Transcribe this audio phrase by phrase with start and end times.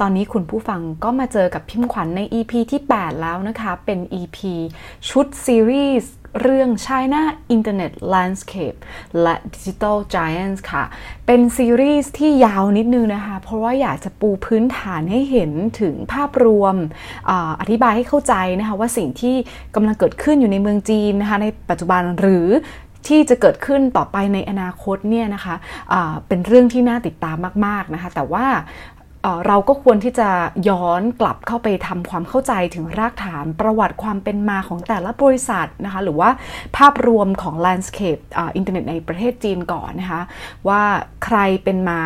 [0.00, 4.38] ตอนนี้คุณผู้ฟังก็มาเจอกับพิมพ์ขวัญใน EP ที่ 8 แล้วนะคะ เป็น EP
[5.08, 7.22] ชุดซีรีส์เรื่อง China
[7.54, 8.78] Internet Landscape
[9.22, 10.84] และ Digital Giants ค่ะ
[11.26, 15.50] เป็นซีรีส์ที่ยาวนิดนึงนะคะ เพราะว่าอยากจะปูพื้นฐานให้เห็น
[15.80, 16.74] ถึงภาพรวม
[17.30, 19.36] ออธิบายให้เข้าใจนะคะว่าสิ่งที่
[19.74, 22.48] กำลังเกิดขึ้นอยู่ในเมืองจีนนะคะในปัจจุบันหรือ
[23.08, 27.36] ที่จะเกิดขึ้นต่อไปในอนาคตเนี่ยนะคะะเป็นเรื่องที่น่าติดตาม
[27.66, 28.46] มาก ๆนะคะ แต่ว่า
[29.46, 30.28] เราก็ควรที่จะ
[30.68, 36.30] ย้อนกลับเข้าไปทำความเข้าใจถึงรากฐานประวัติความเป็นมาของแต่ละบริษัทนะคะหรือว่า
[36.76, 38.22] ภาพรวมของ landscape
[38.56, 40.22] อินเทอร์เน็ตในประเทศจีนก่อนนะคะ
[40.68, 40.82] ว่า
[41.24, 42.00] ใครเป็นมา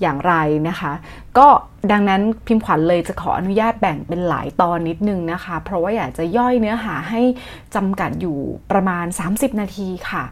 [0.00, 0.34] อย่างไร
[0.68, 0.92] นะคะ
[1.38, 1.48] ก็
[1.92, 7.22] ดังนั้นพิมพ์ขวัญเลยจะขออนุญาตแบ่งเป็นหลายตอนนิดนึงนะคะ เพราะว่าอยากจะย่อยเนื้อหาให้
[7.74, 8.38] จำกัดอยู่
[8.70, 10.24] ประมาณ 30 นาทีค่ะ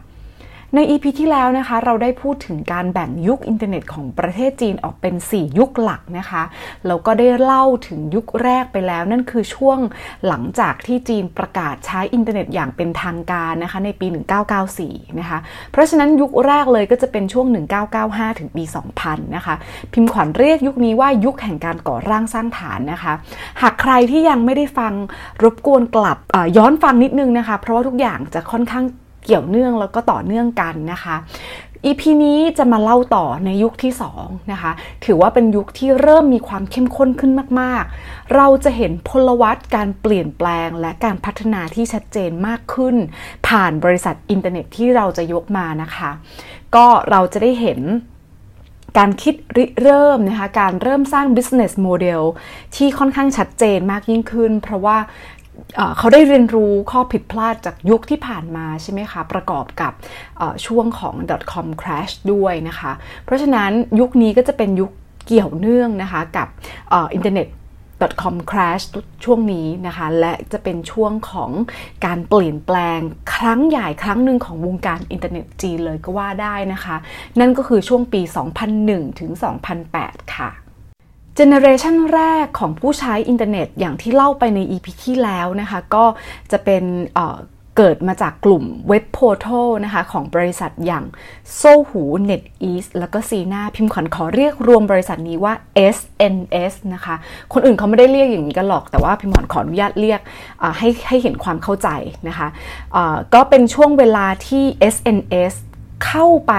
[0.75, 6.43] ใน EP ที่แล้วนะคะเราได้พูดถึงการแบ่งยุคอินเทอร์เน็ตของประเทศจีนออกเป็น 4 ยุคหลักนะคะ
[6.87, 9.79] แล้วก็ได้เล่าถึงยุคแรกไปแล้ว นั่นคือช่วง
[10.27, 14.07] หลังจากที่จีนประกาศใช้อินเทอร์เน็ตอย่างเป็นทางการนะคะในปี
[14.63, 15.37] 1994 นะคะ
[15.71, 17.47] เพราะฉะนั้นยุคแรกเลยก็จะเป็นช่วง
[17.93, 18.63] 1995 ถึงปี
[18.99, 19.55] 2000 นะคะ
[19.93, 23.13] พิมพ์ขวัญเรียกยุคนี้ว่ายุคแห่งการก่อร่างสร้างฐานนะคะ
[23.61, 24.93] หากใครที่ยังไม่ได้ฟัง
[25.43, 26.17] รบกวนกลับ
[26.57, 28.85] ย้อนฟังนิดนึงนะคะ เพราะว่าทุกอย่างจะค่อนข้าง
[29.25, 31.15] เกี่ยวเนื่องแล้วก็ต่อเนื่องกันนะคะ
[31.85, 34.71] EP นี้จะมาเล่าต่อในยุคที่2นะคะ
[35.05, 42.95] ถือว่าเป็นยุคที่เริ่มมีความเข้มข้นขึ้นมาก ๆ เราจะเห็นพลวัตการเปลี่ยนแปลงและการพัฒนาที่ชัดเจนมากขึ้น
[43.47, 46.09] ผ่านบริษัทอินเทอร์เน็ตที่เราจะยกมานะคะ
[46.75, 47.81] ก็เราจะได้เห็น
[48.97, 52.21] การคิดริเริ่มนะคะ การเริ่มสร้าง business model
[52.75, 54.97] ที่ค่อนข้างชัดเจนมากยิ่งขึ้น เพราะว่า
[55.97, 59.93] เขาได้เรียนรู้ข้อผิดพลาดจากยุคที่ผ่านมาใช่ไหมคะ ประกอบกับ
[60.65, 61.15] ช่วงของ
[61.51, 62.91] .com crash ด้วยนะคะ
[63.25, 64.91] เพราะฉะนั้นยุคนี้ก็จะเป็นยุค
[65.25, 66.47] เกี่ยวเนื่องนะคะกับ
[66.93, 67.47] อินเทอร์เน็ต
[68.23, 68.83] .com crash
[69.25, 71.51] ช่วงนี้นะคะ และจะเป็นช่วงของ
[72.05, 72.99] การเปลี่ยนแปลง
[73.35, 76.95] ครั้งใหญ่ครั้งหนึ่งของวงการอินเทอร์เน็ตจีนเลยก็ว่าได้นะคะ
[77.39, 78.21] นั่นก็คือช่วงปี
[78.71, 79.31] 2001 ถึง
[79.83, 80.51] 2008 ค่ะ
[81.35, 86.05] generation แรกของผู้ใช้อินเทอร์เน็ตอย่างที่เล่าไปใน EP ที่แล้วนะคะ ก็
[86.51, 86.83] จะเป็น
[87.77, 91.05] เกิดมาจากกลุ่มเว็บโพร์ทัลนะคะของบริษัทอย่าง
[91.55, 95.53] โซหู NetEase แล้วก็ซีนาพิมพ์ขวัญขอเรียกรวมบริษัทนี้ว่า
[95.95, 97.15] SNS นะคะ
[97.53, 100.21] คนอื่นเขาไม่ได้เรียกอย่างนี้กันหรอก แต่ว่าพิมพ์ขวัญขออนุญาตเรียก
[100.77, 101.89] ให้ให้เห็นความเข้าใจ
[102.27, 102.47] นะคะ
[103.33, 104.63] ก็เป็นช่วงเวลาที่
[104.93, 105.53] SNS
[106.05, 106.53] เข้าไป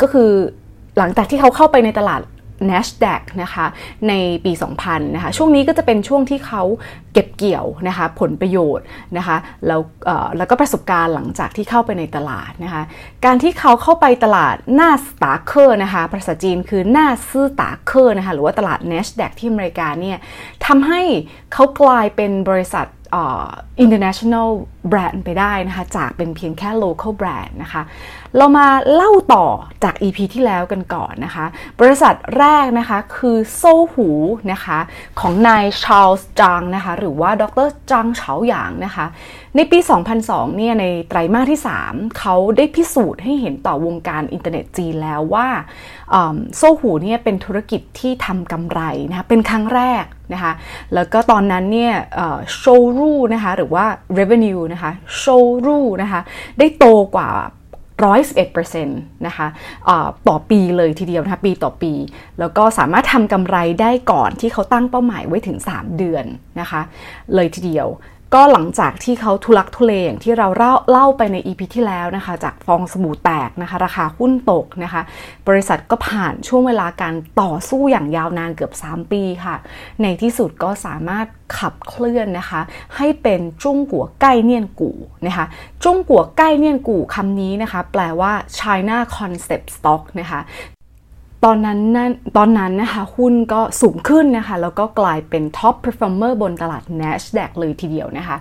[0.00, 0.30] ก็คือ
[0.98, 2.20] หลังจากที่เขาเข้าไปในตลาด
[2.70, 3.66] NASDAQ นะคะ
[4.08, 4.12] ใน
[4.44, 6.62] ปี 2000นะคะช่วงนี้ก็จะเป็นช่วงที่เขา
[7.12, 8.84] เก็บเกี่ยวนะคะผลประโยชน์
[9.16, 9.36] นะคะ
[9.66, 9.80] แล้ว
[10.36, 12.82] แล้วก็ประสบการณ์หลังจากที่เข้าไปในตลาดนะคะ
[13.24, 20.18] การที่เขาเข้าไปตลาด纳斯达克นะคะภาษาจีนคือ纳斯达克นะคะหรือว่าตลาด NASDAQ ที่อเมริกาเนี่ย
[20.66, 21.00] ทำให้
[21.52, 22.86] เขากลายเป็นบริษัท
[23.84, 24.48] international
[24.92, 27.82] brand ไปได้นะคะ จากเป็นเพียงแค่ local brand นะคะ
[28.36, 29.46] เรามาเล่าต่อ
[29.84, 31.46] จาก EP ที่แล้วกันก่อนนะคะ
[31.80, 34.08] บริษัทแรกนะคะคือ Sohu
[34.52, 34.78] นะคะ
[35.20, 39.06] ของนาย Charles Zhang นะคะ หรือว่าดรจางเฉาหยางนะคะ
[39.56, 39.78] ในปี
[40.18, 45.48] 2002 เนี่ย ในไตรมาสที่ 3 เขาได้พิสูจน์ให้เห็นต่อวงการอินเทอร์เน็ตจีนแล้วว่า
[46.56, 48.80] Sohu เนี่ยเป็นธุรกิจที่ทำกำไร
[49.10, 50.52] นะคะ เป็นครั้งแรกนะคะ
[50.94, 51.94] แล้วก็ตอนนั้นเนี่ย
[52.56, 53.84] 收入นะคะ หรือว่า
[54.18, 54.75] revenue นะคะ
[55.18, 55.24] โช
[55.66, 56.20] รูนะคะ
[56.58, 56.84] ได้โต
[57.16, 57.30] กว่า
[58.04, 59.46] 111%นะคะ
[60.28, 61.92] ต่อปีเลยทีเดียวนะคะปีต่อปี
[62.38, 66.24] แล้วก็สามารถทำกำไรได้ก่อนที่เขาตั้งเป้าหมายไว้ถึง 3 เดือน
[66.60, 66.80] นะคะ
[67.34, 67.86] เลยทีเดียว
[68.34, 75.02] ก็หลังจากที่เขาทุลักทุเลอย่างที่เราเล่าลาไปใน EP ที่แล้วนะคะ จากฟองสบู่แตกนะคะ ราคาหุ้นตกนะคะ
[75.48, 79.56] บริษัทก็ผ่านช่วงเวลาการต่อสู้อย่างยาวนานเกือบ 3 ปีค่ะ
[80.02, 81.26] ในที่สุดก็สามารถ
[81.58, 82.60] ขับเคลื่อนนะคะ
[82.96, 84.90] ให้เป็น中国概念股
[85.26, 85.46] นะคะ
[85.84, 90.40] 中国概念股 คำนี้นะคะ แปลว่า China Concept Stock นะคะ
[91.44, 91.98] ตอนนั้น
[92.36, 98.36] ตอนนั้นนะคะหุ้นก็สูงขึ้นนะคะ แล้วก็กลายเป็น top performer บนตลาด NASDAQ เลยทีเดียวนะคะ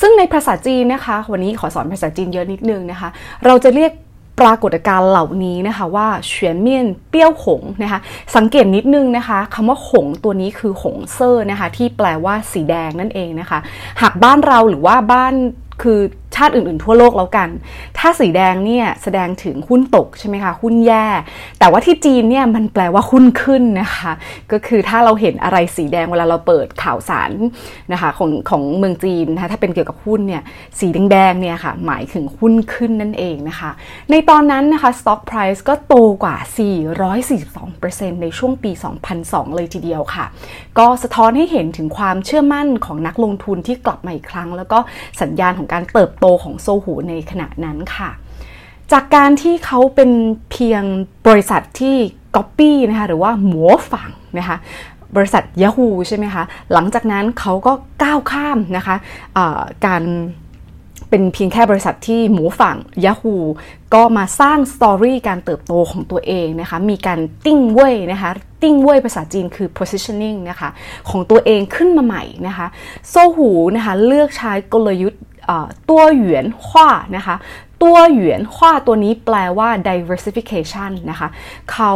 [0.00, 3.08] ซึ่งในภาษาจีนนะคะ วันนี้ขอสอนภาษาจีนเยอะนิดนึงนะคะ
[3.46, 3.92] เราจะเรียก
[4.40, 8.00] ปรากฏการณ์เหล่านี้นะคะว่า全面飘红นะคะ
[8.36, 13.58] สังเกตนิดนึงนะคะคำว่าหงตัวนี้คือหงเซอร์นะคะที่แปลว่าสีแดงนั่นเองนะคะ
[14.02, 15.34] หากบ้านเราหรือว่าบ้าน
[15.82, 16.00] คือ
[16.36, 17.48] ชาติอื่นๆทั่วโลกแล้วกัน
[17.98, 21.06] ถ้าสีแดงเนี่ยแสดงถึงหุ้นตกใช่ไหมคะ หุ้นแย่
[21.58, 24.12] แต่ว่าที่จีนเนี่ยมันแปลว่าหุ้นขึ้นนะคะ
[24.52, 27.30] ก็คือถ้าเราเห็นอะไรสีแดงเวลาเราเปิดข่าวสาร
[27.92, 30.42] นะคะของของเมืองจีนนะคะถ้าเป็นเกี่ยวกับหุ้นเนี่ย
[30.78, 33.70] สีแดงๆเนี่ยค่ะหมายถึงหุ้นขึ้นนั่นเองนะคะ
[34.10, 35.94] ในตอนนั้นนะคะ stock price ก็โต
[36.24, 36.36] กว่า
[37.28, 38.70] 442%ในช่วงปี
[39.14, 40.24] 2002 เลยทีเดียวค่ะ
[40.78, 44.78] ก็สะท้อนให้เห็นถึงความเชื่อมั่นของนักลงทุนที่กลับมาอีกครั้ง แล้วก็
[45.22, 48.10] สัญญาณของการเติบโตของโซหูในขณะนั้นค่ะ
[48.92, 50.10] จากการที่เขาเป็น
[50.50, 50.82] เพียง
[51.26, 51.96] บริษัทที่
[52.36, 54.56] ก๊อปปี้นะคะหรือว่าหมัวฝังนะคะ
[55.16, 57.72] บริษัท Yahoo ใช่ไหมคะ หลังจากนั้นเขาก็
[58.02, 60.02] ก้าวข้ามนะคะะการ
[61.10, 63.36] เป็นเพียงแค่บริษัทที่หมูฝั่ง Yahoo
[63.94, 68.30] ก็มาสร้างสตอรี่การเติบโตของตัวเองนะคะ มีการติ้งเว่ยนะคะ
[68.62, 70.68] ติ้งเว่ยภาษาจีนคือ positioning นะคะ
[71.10, 72.66] ของตัวเองขึ้นมาใหม่นะคะ
[73.10, 75.22] โซหูนะคะ เลือกใช้กลยุทธ์
[75.90, 77.36] ตัวหยวนขว้านะคะ
[77.84, 81.28] ตัวหยวนขว้าตัวนี้แปลว่า diversification นะคะ
[81.72, 81.92] เขา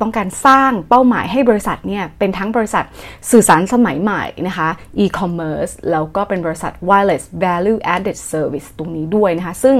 [0.00, 2.84] ต้องการสร้างเป้าหมายให้บริษัทเนี่ยเป็นทั้งบริษัท
[3.30, 4.68] สื่อสารสมัยใหม่นะคะ
[5.04, 9.76] e-commerce แล้วก็เป็นบริษัท wireless value added service ตรงนี้ด้วยนะคะ ซึ่ง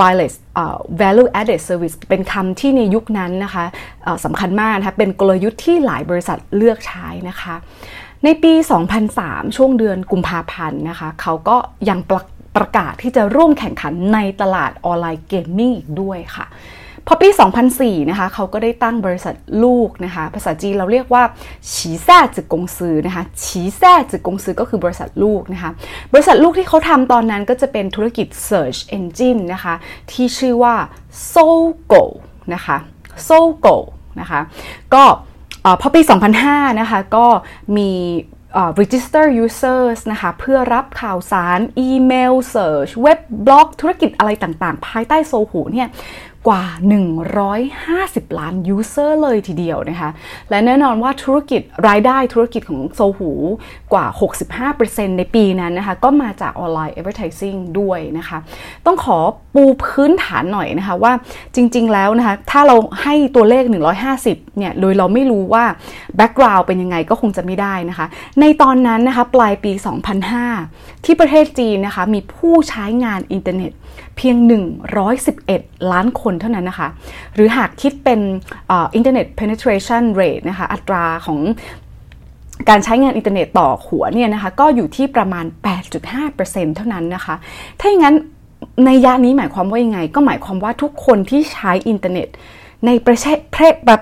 [0.00, 0.34] wireless
[1.00, 3.64] value added service เป็นคำที่ในยุคนั้นนะคะ
[4.24, 7.54] สำคัญมากนะคะเป็นกลยุทธ์ที่หลายบริษัทเลือกใช้นะคะ
[8.24, 8.52] ในปี
[9.04, 11.56] 2003 ช่วงเดือนกุมภาพันธ์นะคะ เขาก็
[11.88, 12.22] ยังประ
[12.56, 16.46] ประกาศที่จะร่วมแข่งขันในตลาดออนไลน์เกมมิ่งอีกด้วยค่ะ
[17.06, 17.28] พอปี
[17.68, 19.34] 2004 นะคะ เขาก็ได้ตั้งบริษัท
[19.64, 21.22] ลูกนะคะ ภาษาจีนเราเรียกว่า
[21.72, 25.70] ฉีแซ่จืกงซือนะคะฉีแซ่จืกงซือก็คือบริษัทลูกนะคะ
[26.12, 29.74] บริษัทลูกที่เขาทำตอนนั้นก็จะเป็นธุรกิจ Search Engine นะคะ
[30.12, 30.74] ที่ชื่อว่า
[31.32, 32.02] Sogo
[32.54, 32.76] นะคะ
[33.28, 33.76] Sogo
[34.20, 34.40] นะคะ
[34.94, 35.04] ก็
[35.80, 36.00] พอปี
[36.40, 37.26] 2005 นะคะ ก็
[37.76, 37.90] มี
[38.80, 45.88] register users นะคะ เพื่อรับข่าวสาร อีเมล search เว็บบล็อก ธุรกิจอะไรต่างๆ ภายใต้ Sohu เนี่ย
[46.48, 46.64] กว่า
[47.52, 50.10] 150 ล้าน user เลยทีเดียวนะคะ
[50.50, 53.30] และแน่นอนว่าธุรกิจรายได้ธุรกิจของ Sohu
[53.92, 54.06] กว่า
[54.62, 58.38] 65%ในปีนั้นนะคะ ก็มาจากออนไลน์ advertising ด้วยนะคะ
[58.86, 59.18] ต้องขอ
[59.54, 61.12] ปูพื้นฐานหน่อยนะคะว่า
[61.54, 63.64] จริง ๆ แล้วนะคะ ถ้าเราให้ตัวเลข
[64.10, 65.64] 150 เนี่ย โดยเราไม่รู้ว่า
[66.18, 68.06] background เป็นยังไงก็คงจะไม่ได้นะคะ
[68.40, 69.72] ในตอนนั้นนะคะ ปลายปี
[70.38, 73.72] 2005 ที่ประเทศจีนนะคะ มีผู้ใช้งานอินเทอร์เน็ต
[74.16, 74.36] เพียง
[75.14, 76.88] 111 ล้านคนเท่านั้นนะคะ
[77.34, 78.20] หรือหากคิดเป็น
[78.98, 81.38] internet penetration rate นะคะอัตราของ
[82.68, 85.44] การใช้งานอินเทอร์เน็ตต่อหัวเนี่ยนะคะก็อยู่ที่ประมาณ
[86.10, 87.34] 8.5%เท่านั้นนะคะ
[87.80, 88.16] ถ้าอย่างนั้น
[88.84, 92.28] นัยยะนี้หมายความว่ายังไง ก็หมายความว่าทุกคนที่ใช้อินเทอร์เน็ต
[92.86, 93.38] ในประเทศ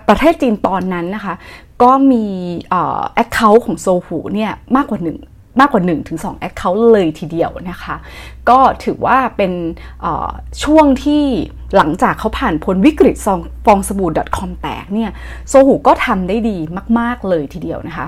[0.09, 1.35] ประเทศจีนตอนนั้นนะคะ
[1.83, 2.25] ก็มี
[2.69, 5.19] account ของ Sohu เนี่ยมากกว่าหนึ่ง
[5.61, 5.83] มากกว่า
[6.15, 7.95] 1-2 Account เลยทีเดียวนะคะ
[8.49, 9.53] ก็ถือว่าเป็น
[10.65, 11.25] ช่วงที่
[11.77, 13.17] หลังจากเขาผ่านพ้นวิกฤต
[13.65, 15.11] ฟองสบู่ .com แตกเนี่ย
[15.49, 16.57] Sohu ก็ทำได้ดี
[16.99, 18.07] มาก ๆ เลยทีเดียวนะคะ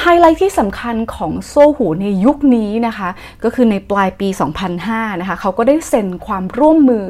[0.00, 3.08] ไฮไลท์ที่สำคัญของ Sohu ในยุคนี้นะคะ
[3.44, 4.28] ก็คือในปลายปี
[4.74, 7.06] 2005 นะคะเขาก็ได้เซ็นความร่วมมือ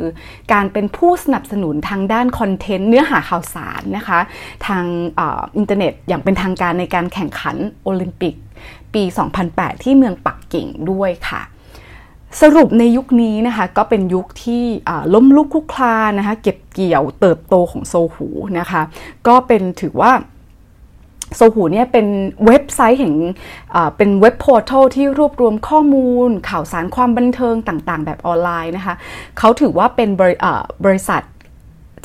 [0.53, 4.19] การเป็นผู้สนับสนุนทางด้าน content เนื้อหาข่าวสารนะคะ
[4.67, 4.85] ทาง
[5.57, 8.35] อินเทอร์เน็ตอย่างเป็นทางการในการแข่งขันโอลิมปิก
[8.97, 9.05] ปี
[9.45, 11.43] 2008 ที่เมืองปักกิ่งด้วยค่ะ
[12.41, 14.65] สรุปในยุคนี้นะคะก็เป็นยุคที่
[15.15, 18.29] ล้มลุกคลุกคลานนะคะเก็บเกี่ยวเติบโตของโซหู
[18.59, 18.83] นะคะ
[19.27, 20.13] ก็เป็นถือว่า
[21.37, 22.07] โซหูเนี่ยเป็น
[22.47, 23.15] เว็บไซต์แห่ง
[23.97, 28.95] เป็น web portal ที่รวบรวมข้อมูล ข่าวสารความบันเทิงต่างๆ แบบออนไลน์นะคะ
[29.39, 30.09] เขาถือว่าเป็น
[30.85, 31.23] บริษัท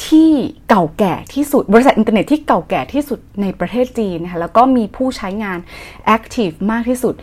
[0.08, 0.32] ที่
[0.70, 5.60] เก่าแก่ที่สุด บริษัทอินเทอร์เน็ตที่เก่าแก่ที่สุดในประเทศจีนนะคะแล้วก็มีผู้ใช้งาน
[6.16, 7.16] Active มากที่สุด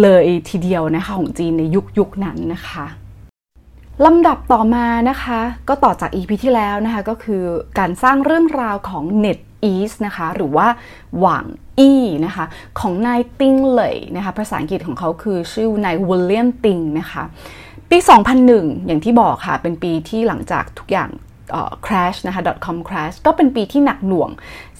[0.00, 2.86] เลยทีเดียวนะคะของจีนในยุคยุคนั้นนะคะ
[4.04, 5.38] ลำดับต่อมานะคะ
[5.68, 7.42] ก็ต่อจาก EP ที่แล้วนะคะ ก็คือ
[7.78, 9.38] การสร้างเรื่องราวของ Net
[9.72, 10.68] East นะคะ หรือว่า
[11.18, 11.44] หวัง
[11.78, 11.92] อี
[12.26, 12.44] นะคะ
[12.80, 17.22] ของนายติงเลยนะคะ ภาษาอังกฤษของเขาคือชื่อนายวิลเลียมติงนะคะ
[17.90, 17.98] ปี
[18.42, 21.10] 2001 อย่างที่บอกค่ะ เป็นปีที่หลังจากทุกอย่าง
[21.86, 24.30] crash นะคะ .com crash ก็เป็นปีที่หนักหน่วง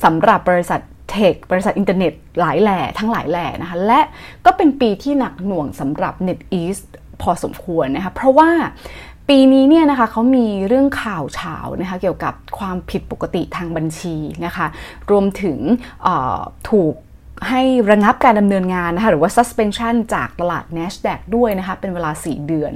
[0.04, 4.00] สำหรับบริษัทเทคบริษัทอินเทอร์เน็ตหลายแหล่ทั้งหลายแหล่นะคะ และ
[4.44, 6.80] ก็เป็นปีที่หนักหน่วงสำหรับ NetEase
[7.22, 8.50] พอสมควรนะคะ เพราะว่า
[9.28, 14.66] ปีนี้เนี่ยนะคะเขามีเรื่องข่าวเฉานะคะเกี่ยวกับความผิดปกติทางบัญชีนะคะ
[15.10, 15.58] รวมถึง
[16.70, 16.94] ถูก
[17.48, 22.72] ให้ระงับการดำเนินงานนะคะหรือว่า suspension จากตลาด NASDAQ ด้วยนะคะเป็นเวลา 4 เดือน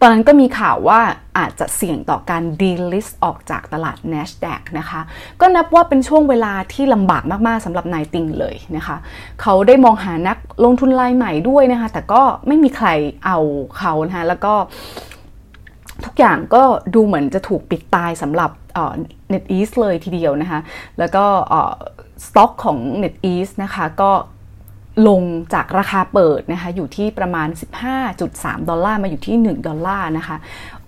[0.00, 1.00] ตอนนั้นก็มีข่าวว่า
[1.38, 5.00] อาจจะเสี่ยงต่อการ delist ออกจากตลาด NASDAQ นะคะ
[5.40, 8.96] ก็นับว่าเป็นช่วงเวลาที่ลำบากมาก ๆสำหรับนายติงเลยนะคะ
[9.42, 12.88] เขาได้มองหานักลงทุนรายใหม่ด้วยนะคะ แต่ก็ไม่มีใคร
[13.24, 13.38] เอา
[13.78, 14.54] เขานะคะแล้วก็
[16.04, 16.62] ทุกอย่างก็
[16.94, 18.50] ดูเหมือนจะถูกปิดตายสำหรับ
[19.32, 20.60] NetEase เลยทีเดียวนะคะ
[20.98, 21.24] แล้วก็
[22.26, 24.12] สต็อกของ NetEase นะคะก็
[25.08, 25.22] ลง
[25.54, 27.48] จากราคาเปิดนะคะอยู่ที่ประมาณ
[28.08, 30.36] 15.3 ดอลลาร์มาอยู่ที่ 1 ดอลลาร์นะคะ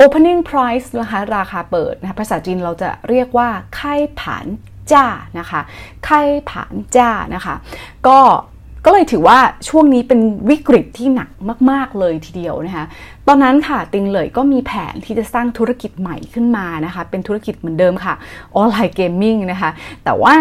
[0.05, 4.47] opening price นะคะราคาเปิดนะคะภาษาจีนเราจะเรียกว่าไข่ผาน
[4.93, 5.07] จ้า
[5.39, 5.61] นะคะ
[6.05, 6.21] ไข่
[6.51, 7.55] ผานจ้านะคะ
[8.07, 8.19] ก็
[8.85, 10.21] ก็เลยถือว่าช่วงนี้เป็น
[10.51, 11.31] วิกฤตที่หนัก
[11.71, 12.85] มาก ๆ เลยทีเดียวนะคะ
[13.29, 18.15] ตอนนั้นค่ะติงเลยก็มีแผนที่จะสร้างธุรกิจใหม่ขึ้นมานะคะ เป็นธุรกิจเหมือนเดิมค่ะ
[18.57, 19.71] ออนไลน์เกมมิ่งนะคะ
[20.05, 20.35] แต่ว่า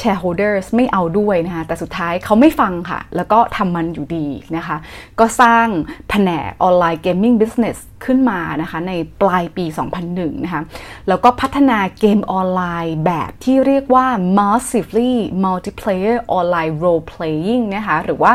[0.00, 4.76] shareholders ไม่เอาด้วยนะคะแต่สุดท้ายเขาไม่ฟังค่ะ แล้วก็ทำมันอยู่ดีนะคะ
[5.20, 5.66] ก็สร้าง
[6.10, 9.64] แผนก online gaming business ขึ้นมานะคะ ในปลายปี
[10.04, 10.62] 2001 นะคะ
[11.08, 14.06] แล้วก็พัฒนาเกมออนไลน์แบบที่เรียกว่า
[14.38, 18.32] massively multiplayer online role playing นะคะ หรือว่า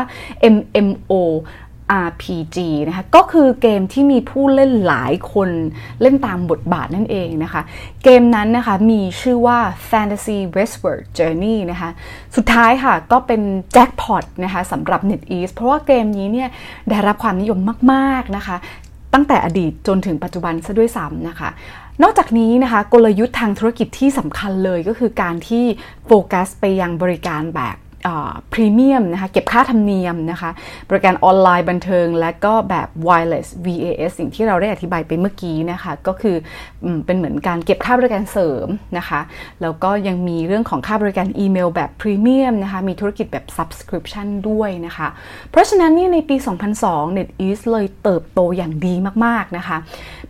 [0.54, 1.12] MMO
[2.06, 2.56] RPG
[2.88, 5.48] นะคะก็คือเกมที่มีผู้เล่นหลายคน
[6.00, 7.62] เล่นตามบทบาทนั่นเองนะคะ
[8.04, 9.58] เกมนั้นนะคะมีชื่อว่า
[9.90, 11.90] Fantasy Westward Journey นะคะ
[12.36, 16.48] สุดท้ายค่ะก็เป็นแจ็คพอตนะคะสำหรับ NetEase เพราะว่าเกมนี้เนี่ย
[16.88, 17.58] ได้รับความนิยม
[17.92, 18.56] มากๆนะคะ
[19.14, 21.48] ตั้งแต่อดีตจนถึงปัจจุบันซะด้วยซ้ำนะคะ
[22.02, 25.64] นอกจากนี้นะคะกลยุทธ์ทางธุรกิจที่สำคัญเลยก็คือการที่
[26.06, 27.76] โฟกัสไปยังบริการแบบ
[28.52, 30.50] พรีเมียมนะคะเก็บค่าธรรมเนียมนะคะ
[30.88, 36.36] บริการออนไลน์บันเทิง และก็แบบ wireless VAS สิ่งที่เราได้อธิบายไปเมื่อกี้นะคะก็คือ
[37.06, 39.20] เป็นเหมือนการเก็บค่าบริการเสริมนะคะ
[39.62, 45.08] แล้วก็ยังมีเรื่องของค่าบริการอีเมลแบบพรีเมียมนะคะมีธุรกิจแบบ subscription ด้วยนะคะ
[45.50, 46.36] เพราะฉะนั้นนี่ในปี
[46.76, 49.76] 2002 NetEase เลยเติบโตอย่างดีมากๆนะคะ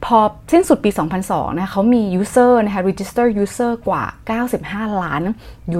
[0.04, 0.18] พอ
[0.52, 0.90] สิ้นสุดปี
[1.24, 4.02] 2002นะเขามี user นะคะ register user กว่า
[4.52, 5.22] 95 ล้าน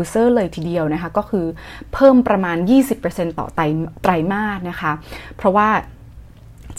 [0.01, 1.47] user เลยทีเดียวนะคะก็คือ
[1.95, 2.57] เพิ่มประมาณ
[2.99, 3.63] 20%ต่อไตร
[4.03, 4.93] ไตรมาสนะคะ
[5.37, 5.69] เพราะว่า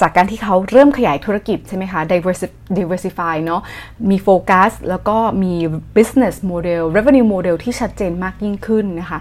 [0.01, 2.01] จากการที่เขาเริ่มขยายธุรกิจใช่ไหมคะ
[2.77, 3.61] diversify เนาะ
[4.09, 5.53] มีโฟกัสแล้วก็มี
[5.95, 9.19] business model revenue model ที่ชัดเจนมากยิ่งขึ้นนะคะ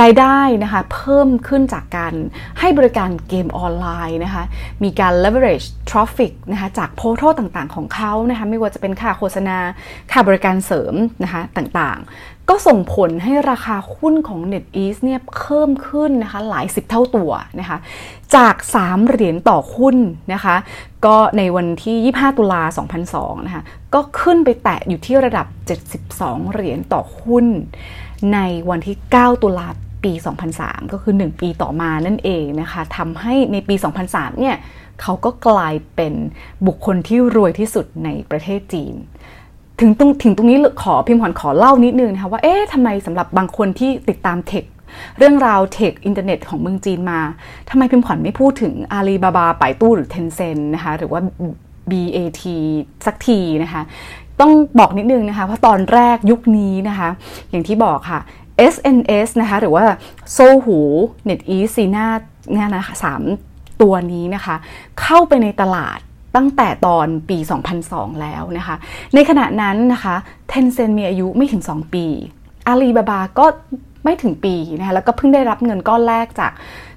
[0.00, 2.14] รายได้นะคะเพิ่มขึ้นจากการ
[2.60, 4.44] ให้บริการเกมออนไลน์นะคะ
[4.84, 9.58] มีการ leverage traffic นะคะจากโพสต์ต่างๆของเขานะคะ ไม่ว่าจะเป็นค่าโฆษณา
[10.12, 17.30] ค่าบริการเสริมนะคะต่างๆ ก็ส่งผลให้ราคาหุ้นของ NetEase เนี่ยเพิ่มขึ้นนะคะหลายสิบเท่าตัว
[17.60, 17.78] นะคะ
[18.36, 19.96] จาก 3 เหรียญต่อหุ้น
[20.32, 20.56] นะคะ
[21.06, 22.62] ก็ในวันที่ 25 ตุลา
[23.04, 23.62] 2002 นะคะ
[23.94, 25.46] ก็ขึ้นไปแตะอยู่ที่ระดับ
[25.98, 27.46] 72 เหรียญต่อหุ้น
[28.34, 28.38] ใน
[28.70, 29.68] วันที่ 9 ตุลา
[30.04, 30.12] ปี
[30.52, 33.74] 2003 ก็คือ 1 ปีต่อมานั่นเองนะคะทำให้ในปี
[34.06, 34.56] 2003 เนี่ย
[35.00, 36.14] เขาก็กลายเป็น
[36.66, 38.94] บุคคลที่รวยที่สุดในประเทศจีน
[39.80, 44.64] ถึงตรงถึงตรงนี้ขอพิมพ์ขอนขอเล่านิดนึงนะคะว่าเอ๊ะทำไมสำหรับบางคนที่ติดตามเทค
[45.18, 47.20] เรื่องราว tech อินเทอร์เน็ตของเมืองจีนมา
[47.70, 51.20] ทำไมพิมพ์ขวัญไม่พูดถึงอาลีบาบา ป่ายตู้หรือ Tencent นะคะหรือว่า
[51.90, 52.42] BAT
[53.06, 53.82] สักทีนะคะ
[54.40, 57.08] ต้องบอกนิดนึงนะคะว่าตอนแรกยุคนี้นะคะ
[57.50, 58.20] อย่างที่บอกค่ะ
[58.72, 59.84] SNS นะคะหรือว่า
[60.32, 60.78] โซหู
[61.28, 62.06] NetEase Sina
[62.52, 63.22] เนี่ยนะคะสาม
[63.82, 64.54] ตัวนี้นะคะ
[65.00, 65.98] เข้าไปในตลาด
[66.36, 67.38] ตั้งแต่ตอนปี
[67.80, 68.76] 2002 แล้วนะคะ
[69.14, 70.16] ในขณะนั้นนะคะ
[70.52, 72.06] Tencent มีอายุไม่ถึง 2 ปี
[72.66, 73.46] อาลีบาบาก็
[74.04, 76.52] ไม่ถึงปีนะคะแล้วก็เพิ่งได้รับเงินก้อนแรกจาก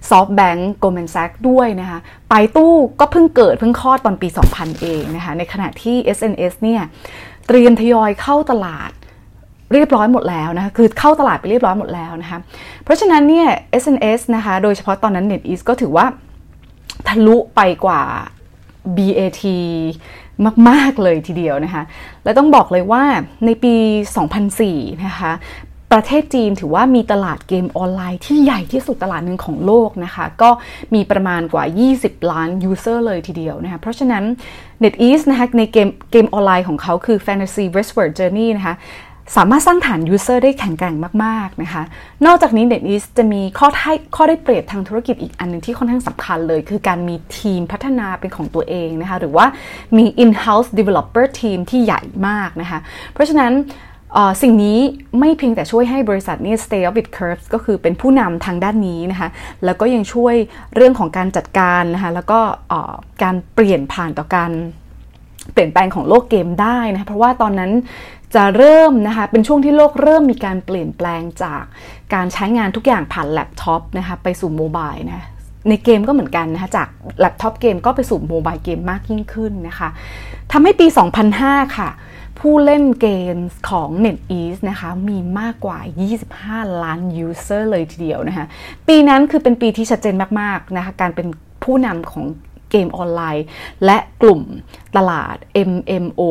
[0.09, 1.99] SoftBank Goldman Sachs ด้วยนะคะ
[2.29, 6.81] ไปตู้ก็เพิ่งเกิดเพิ่งคลอดตอนปี 2000 เองนะคะในขณะที่ SNS เนี่ย
[7.47, 8.91] เตรียมทยอยเข้าตลาด
[9.73, 12.39] เรียบร้อยหมดแล้วนะคะคือเข้าตลาดไปเรียบร้อยหมดแล้วนะคะ
[12.83, 13.47] เพราะฉะนั้นเนี่ย
[13.81, 16.05] SNS นะคะโดยเฉพาะตอนนั้น NetEase ก็ถือว่า
[17.07, 18.01] ทะลุไปกว่า
[18.97, 19.43] BAT
[20.69, 21.83] มาก ๆ เลยทีเดียวนะคะ
[22.23, 23.03] และต้องบอกเลยว่า
[23.45, 23.73] ในปี
[24.39, 25.33] 2004 นะคะ
[25.93, 30.49] ประเทศจีนถือว่ามีตลาดเกมออนไลน์ที่ใหญ่ที่สุดตลาดหนึ่งของโลกนะคะ ก็
[30.93, 31.63] มีประมาณกว่า
[31.97, 34.23] 20 ล้าน user เลยทีเดียวนะคะ เพราะฉะนั้น
[34.83, 38.75] NetEase นะคะในเกมเกมออนไลน์ของเขาคือ Fantasy Westward Journey นะคะ
[39.35, 41.83] สามารถสร้างฐาน user ได้แข็งแกร่งมาก ๆ นะคะ
[42.25, 49.45] นอกจากนี้ NetEase จะมีข้อได้ข้อได้เปรียบทางธุรกิจอีกอันนึงที่ค่อนข้างสำคัญเลย คือการมีทีมพัฒนาเป็นของตัวเองนะคะ หรือว่า
[49.97, 52.79] มี in-house developer team ที่ใหญ่มากนะคะ
[53.13, 53.53] เพราะฉะนั้น
[54.41, 54.79] สิ่งนี้
[55.19, 59.29] ไม่เพียงแต่ช่วยให้บริษัทนี้ stay up with curves ก็คือเป็นผู้นำทางด้านนี้นะคะ
[59.65, 60.35] แล้วก็ยังช่วย
[60.75, 62.39] เรื่องของการจัดการนะคะ แล้วก็
[63.23, 64.51] การเปลี่ยนผ่านต่อการ
[65.53, 67.71] เปลี่ยนแปลงของโลกเกมได้นะเพราะว่าตอนนั้น
[68.35, 71.63] จะเริ่มนะคะเป็นช่วงที่โลกเริ่มมีการเปลี่ยนแปลงจาก
[72.13, 75.23] การใช้งานทุกอย่างผ่านแล็ปท็อปนะคะไปสู่โมบายนะ
[75.69, 76.87] ในเกมก็เหมือนกันนะคะจาก
[77.19, 79.89] แล็ปท็อปเกมก็ไปสู่ mobile game มากยิ่งขึ้นนะคะ
[80.51, 80.87] ทำให้ปี
[81.31, 81.89] 2005 ค่ะ
[82.39, 83.35] ผู้เล่นเกม
[83.69, 85.79] ของ NetEase นะคะมีมากกว่า
[86.27, 88.45] 25 ล้าน user เลยทีเดียวนะคะ
[88.87, 91.27] ปีนั้นคือเป็นปีที่ชัดเจนมากๆนะคะการเป็น
[91.63, 92.25] ผู้นำของ
[92.75, 93.45] เกมออนไลน์
[93.85, 94.41] และกลุ่ม
[94.97, 95.35] ตลาด
[95.71, 96.21] MMO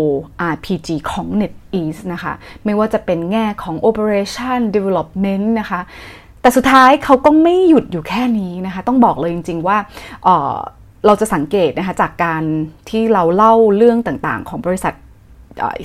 [0.53, 2.33] RPG ของ NetEase นะคะ
[2.65, 5.81] ไม่ว่าจะเป็นแง่ของ Operation Development นะคะ
[6.41, 9.79] แต่สุดท้ายเขาก็ไม่หยุดอยู่แค่นี้นะคะ ต้องบอกเลยจริง ๆ ว่า
[10.25, 12.43] เเราจะสังเกตนะคะจากการ
[12.89, 14.95] ที่เราเล่าเรื่องต่างๆ ของบริษัท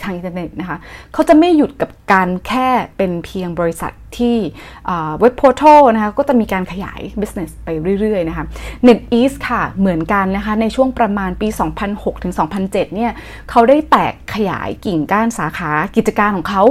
[0.03, 0.77] ทางอินเทอร์เน็ตนะคะ
[1.13, 4.37] เขาจะไม่หยุดกับการแค่เป็นเพียงบริษัทที่
[4.85, 8.45] เว็บโพร์ทัลนะคะก็จะมีการขยาย business ไปเรื่อยๆนะคะ
[8.87, 11.47] NetEase ค่ะเหมือนกันนะคะในช่วงประมาณปี
[11.85, 12.33] 2006ถึง
[12.63, 13.11] 2007 เนี่ย
[13.49, 16.63] เขาได้แตกขยายกิ่งก้านสาขากิจการของเขา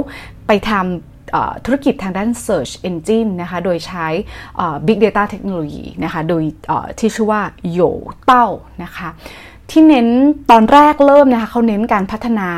[0.47, 4.07] ไปทำธุรกิจทางด้าน Search Engine นะคะ โดยใช้
[4.87, 6.43] Big Data Technology นะคะ โดย
[6.99, 7.41] ที่ชื่อว่า
[7.71, 7.79] โย
[8.25, 8.45] เต้า
[8.83, 9.09] นะคะ
[9.71, 10.07] ที่เน้น
[10.51, 12.49] ตอนแรกเริ่มนะคะเขาเน้นการพัฒนา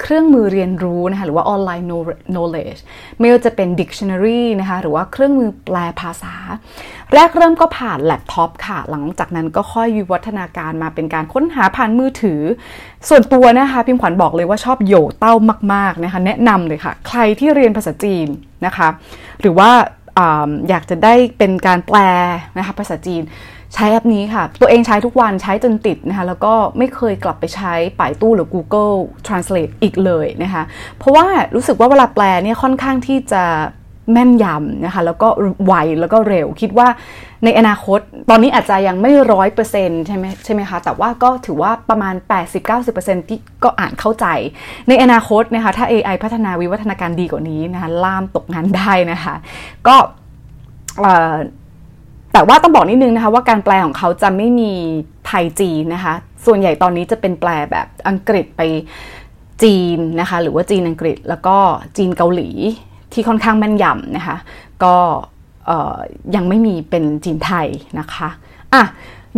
[0.00, 1.84] เครื่องมือเรียนรู้นะคะหรือว่า online
[2.34, 2.80] knowledge
[3.18, 6.34] ไม่ว่าจะเป็น dictionary นะคะหรือว่าเครื่องมือแปลภาษา
[7.14, 12.40] แรกเริ่มก็ผ่านแล็ปท็อปค่ะ หลังจากนั้นก็ค่อยวิวัฒนาการมาเป็นการค้นหาผ่านมือถือ
[13.08, 15.34] ส่วนตัวนะคะพิมขวัญบอกเลยว่าชอบโยเต้า
[15.74, 18.26] มากๆนะคะแนะนำเลยค่ะ ใครที่เรียนภาษาจีน
[18.66, 18.88] นะคะ
[19.40, 19.70] หรือว่า
[20.68, 21.98] อยากจะได้เป็นการแปล
[22.58, 23.22] นะคะภาษาจีน
[23.74, 30.62] ใช้แอปนี้ค่ะ ตัวเองใช้ทุกวันใช้จนติดนะคะแล้วก็ไม่เคยกลับไปใช้ป่ายตู้หรือ Google Translate อีกเลยนะคะ
[30.98, 33.44] เพราะว่ารู้สึกว่าเวลาแปลเนี่ยค่อนข้างที่จะ
[34.12, 35.28] แม่นยำนะคะแล้วก็
[35.66, 36.88] ไวแล้วก็เร็วคิดว่า
[37.44, 38.00] ในอนาคต
[38.30, 42.14] ตอนนี้อาจจะยังไม่ร้อยเปอร์เซ็นต์ใช่ไหมใช่ไหมคะ แต่ว่าก็ถือว่าประมาณ
[42.72, 44.26] 80-90%ที่ก็อ่านเข้าใจ
[44.88, 49.34] ในอนาคตนะคะถ้า AI พัฒนาวิวัฒนาการดีกว่านี้นะคะล่ามตกงานได้นะคะ
[49.88, 49.96] ก็
[52.34, 54.72] แต่ว่าต้องบอกนิดนึงนะคะว่าการแปลของเขาจะไม่มี
[55.26, 56.14] ไทยจีนนะคะ
[56.46, 58.62] ส่วนใหญ่ตอนนี้จะเป็นแปลแบบอังกฤษไป
[59.62, 61.56] จีนนะคะ หรือว่าจีนอังกฤษแล้วก็
[61.96, 62.48] จีนเกาหลี
[63.12, 64.36] ที่ค่อนข้างแม่นยำนะคะ
[64.84, 64.96] ก็
[66.36, 68.28] ยังไม่มีเป็นจีนไทยนะคะ
[68.74, 68.84] อะ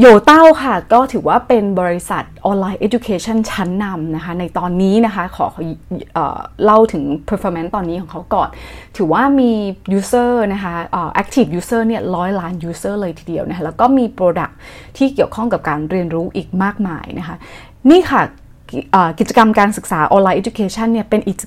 [0.00, 5.47] โยเต้าค่ะ ก็ถือว่าเป็นบริษัทออนไลน์ education ชั้นนำนะคะ ในตอนนี้นะคะ ขอ
[6.14, 8.49] เออเล่าถึง performance ตอนนี้ของเขาก่อน
[8.96, 9.53] ถือว่ามี
[9.99, 10.75] user นะคะ
[11.22, 14.55] active user เนี่ยร้อยล้าน user เลยทีเดียวนะคะ แล้วก็มี product
[14.96, 17.37] ที่เกี่ยวข้องกับการเรียนรู้อีกมากมายนะคะ
[17.90, 18.22] นี่ค่ะ
[19.18, 21.38] กิจกรรมการศึกษาออนไลน์ education เนี่ยเป็นอีก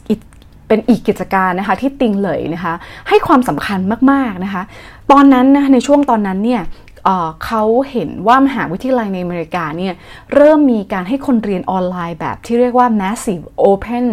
[0.68, 2.74] เป็นอีกกิจการนะคะที่ติงเลยนะคะ
[3.10, 3.80] ให้ความสำคัญ
[4.12, 4.64] มากๆนะคะ
[5.12, 6.62] ตอนนั้นนะในช่วงตอนนั้นเนี่ย
[7.46, 9.94] เขาเห็นว่ามหาวิทยาลัยในอเมริกาเนี่ย
[10.36, 14.06] เริ่มมีการให้คนเรียนออนไลน์แบบที่เรียกว่า massive open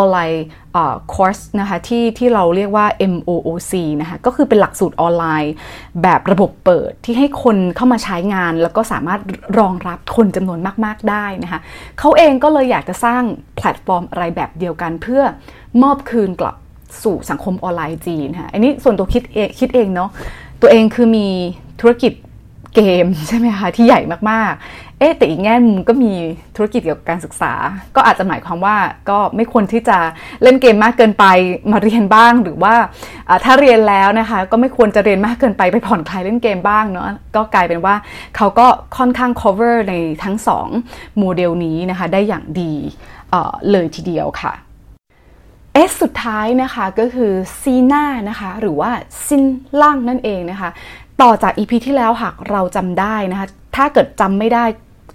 [0.00, 0.38] online
[1.12, 5.52] course นะคะที่ที่เราเรียกว่า MOOC นะคะก็คือเป็นหลักสูตรออนไลน์
[6.02, 9.20] แบบระบบเปิดที่ให้คนเข้ามาใช้งาน แล้วก็สามารถ
[9.58, 11.60] รองรับคนจำนวนมาก ๆ ได้นะคะ
[11.98, 13.22] เขาเองก็เลยอยากจะสร้าง
[13.56, 15.22] แพลตฟอร์มอะไรแบบเดียวกัน เพื่อ
[15.82, 16.56] มอบคืนกลับ
[17.02, 20.10] สู่สังคมออนไลน์จีนค่ะอันนี้ส่วนตัวคิดเองคิดเองเนาะ
[20.60, 21.28] ตัวเองคือมี
[21.80, 22.12] ธุรกิจ
[22.74, 26.12] เกมใช่ไหมคะที่ใหญ่มากๆ เอ๊แต่อีกแง่มุมก็มี
[26.56, 27.52] ธุรกิจเกี่ยวกับการศึกษา
[27.96, 28.76] ก็อาจจะหมายความว่า
[29.10, 29.98] ก็ไม่ควรที่จะ
[30.42, 31.24] เล่นเกมมากเกินไป
[31.72, 32.74] มาเรียนบ้างหรือว่า
[33.44, 37.06] ถ้าเรียนแล้วนะคะก็ไม่ควรจะเรียนมากเกินไปไปผ่อนคลายเล่นเกมบ้างเนาะ
[37.36, 37.94] ก็กลายเป็นว่า
[38.36, 40.36] เขาก็ค่อนข้าง cover ในทั้ง
[40.78, 42.72] 2โมเดลนี้นะคะได้อย่างดี
[43.70, 44.54] เลยทีเดียวค่ะ
[45.76, 48.90] S สุดท้ายนะคะก็คือ Sina นะคะหรือว่า
[49.26, 49.42] ซิน
[49.80, 50.70] ล่างนั่นเองนะคะ
[51.22, 53.46] ต่อจาก EP ที่แล้วหากเราจำได้นะคะ
[53.76, 54.64] ถ้าเกิดจำไม่ได้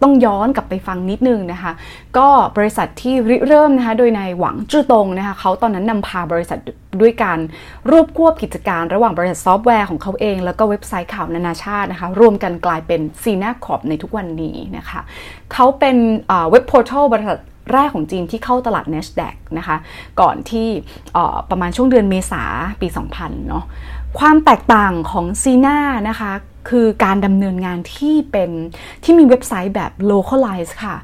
[0.03, 1.71] ต้องย้อนกลับไปฟังนิดนึงนะคะ
[2.17, 6.59] ก็บริษัทที่ริเริ่มนะคะโดยนายหวังจื้อตงนะคะเขาตอนนั้นนำพาบริษัท
[7.01, 7.39] ด้วยการ
[7.89, 15.01] รวบควบกิจการระหว่างบริษัทซอฟต์แวร์ของเขาเอง แล้วก็เว็บไซต์ข่าวนานาชาตินะคะ รวมกันกลายเป็น Sina Corp ในทุกวันนี้นะคะ
[15.53, 15.97] เขาเป็น
[16.49, 17.39] web portal บริษัท
[17.73, 19.77] แรกของจีนที่เข้าตลาด NASDAQ นะคะ
[20.21, 20.67] ก่อนที่
[21.49, 22.43] ประมาณช่วงเดือนเมษา
[22.81, 23.65] ปี 2000 เนาะ
[24.17, 25.77] ความแตกต่างของ Sina
[26.09, 26.31] นะคะ
[26.69, 28.49] คือการดำเนินงานที่เป็น
[29.03, 30.95] ที่มีเว็บไซต์แบบ localize ค่ะ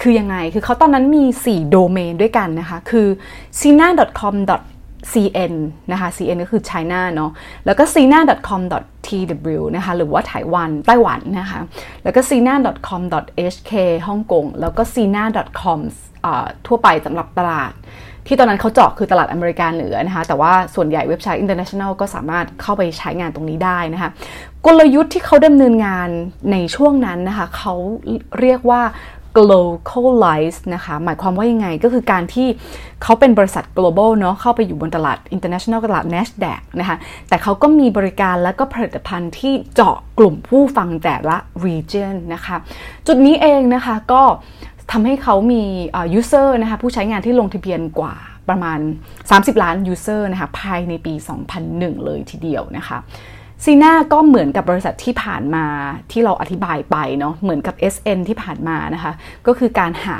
[0.00, 3.06] คือยังไง คือเขาตอนนั้นมี 4 โดเมนด้วยกันนะคะ คือ
[3.60, 4.36] sina.com
[5.12, 5.54] cn
[5.92, 7.30] นะคะ cn ก็คือ China เนาะ
[7.66, 11.60] แล้วก็ sina.com.tw นะคะ หรือว่าไต้หวัน ไต้หวันนะคะ
[12.02, 13.72] แล้วก็ sina.com.hk
[14.06, 15.80] ฮ่องกง แล้วก็ sina.com
[16.66, 17.72] ทั่วไปสำหรับตลาด
[18.26, 24.10] ที่ตอนนั้นเขาเจาะคือตลาดอเมริกาเหนือนะคะ แต่ว่าส่วนใหญ่เว็บไซต์ international ก็สามารถเข้าไปใช้งานตรงนี้ได้นะคะ
[24.66, 26.08] กลยุทธ์ที่เขาดำเนินงาน
[26.52, 27.74] ในช่วงนั้นนะคะเขา
[28.40, 28.82] เรียกว่า
[29.40, 32.48] globalize นะคะ หมายความว่ายังไงก็คือการที่
[33.02, 36.96] เขาเป็นบริษัท global เนาะเข้าไปอยู่บนตลาด international ตลาด NASDAQ นะคะ
[37.28, 42.56] แต่เขาก็มีบริการและก็ผลิตภัณฑ์ที่เจาะกลุ่มผู้ฟังแต่ละ region นะคะ
[43.06, 44.22] จุดนี้เองนะคะก็
[44.92, 45.62] ทำให้เขามี
[46.18, 48.14] user นะคะผู้ใช้งานที่ลงทะเบียนกว่า
[48.48, 48.78] ประมาณ
[49.20, 51.14] 30 ล้าน user นะคะภายในปี
[51.60, 52.98] 2001 เลยทีเดียวนะคะ
[53.64, 55.66] ซีน่าก็เหมือนกับบริษัทที่ผ่านมา
[56.10, 59.12] ที่เราอธิบายไปเนาะเหมือนกับ SN ที่ผ่านมานะคะ
[59.46, 60.18] ก็คือการหา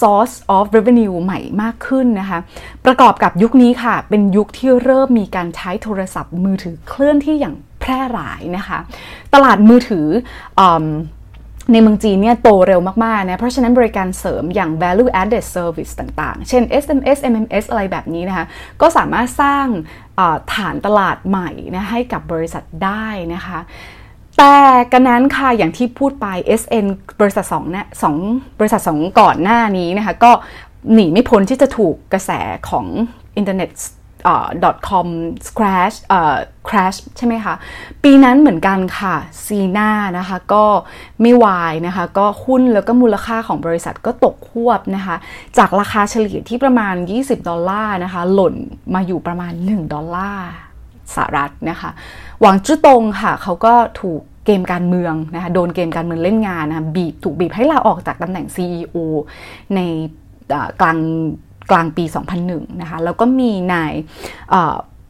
[0.00, 2.38] source of revenue ใหม่มากขึ้นนะคะ
[2.86, 8.78] ประกอบกับยุคนี้ค่ะ เป็นยุคที่เริ่มมีการใช้โทรศัพท์มือถือเคลื่อนที่อย่างแพร่หลายนะคะ
[9.34, 10.06] ตลาดมือถือ
[10.60, 10.62] อ
[11.72, 18.46] ในเมืองจีนเนี่ยโตเร็วมากๆนะ เพราะฉะนั้นบริการเสริมอย่าง value added service ต่างๆ เช่น SMS MMS อะไรแบบนี้นะคะ
[18.80, 19.66] ก็สามารถสร้าง
[20.54, 23.58] ฐานตลาดใหม่นะให้กับบริษัทได้นะคะ
[24.38, 24.56] แต่
[24.92, 26.26] กันนั้นค่ะอย่างที่พูดไป
[26.60, 26.86] SN
[27.20, 28.16] บริษัทสองนี่ยสอง
[28.58, 30.32] บริษัทสองก่อนหน้านี้นะคะ ก็
[30.94, 32.30] หนีไม่พ้นที่จะถูกกระแส
[32.70, 32.86] ของ
[33.36, 33.70] อินเทอร์เน็ต
[34.88, 35.06] .com
[35.58, 35.96] crash
[36.68, 37.54] crash ใช่ไหมคะ
[38.04, 40.64] ปีนั้นเหมือนกันค่ะซีน่านะคะก็
[41.22, 45.16] ไม่วายนะคะ ก็หุ้นแล้วก็มูลค่าของบริษัทก็ตกควบนะคะ
[45.58, 48.54] จากราคาเฉลี่ยที่ประมาณ 20 ดอลลาร์นะคะ หล่น
[48.94, 50.48] มาอยู่ประมาณ 1 ดอลลาร์
[51.14, 51.90] สหรัฐนะคะ
[52.40, 58.96] หวังจุ้ตงค่ะ เขาก็ถูกเกมการเมืองนะคะโดนเกมการเมืองเล่นงานนะคะบีบถูกบีบให้ลาออกจากตำแหน่ง CEO
[59.74, 59.80] ใน
[60.80, 60.98] กลาง
[61.70, 62.04] กลางปี
[62.42, 63.92] 2001 นะคะ แล้วก็มีนาย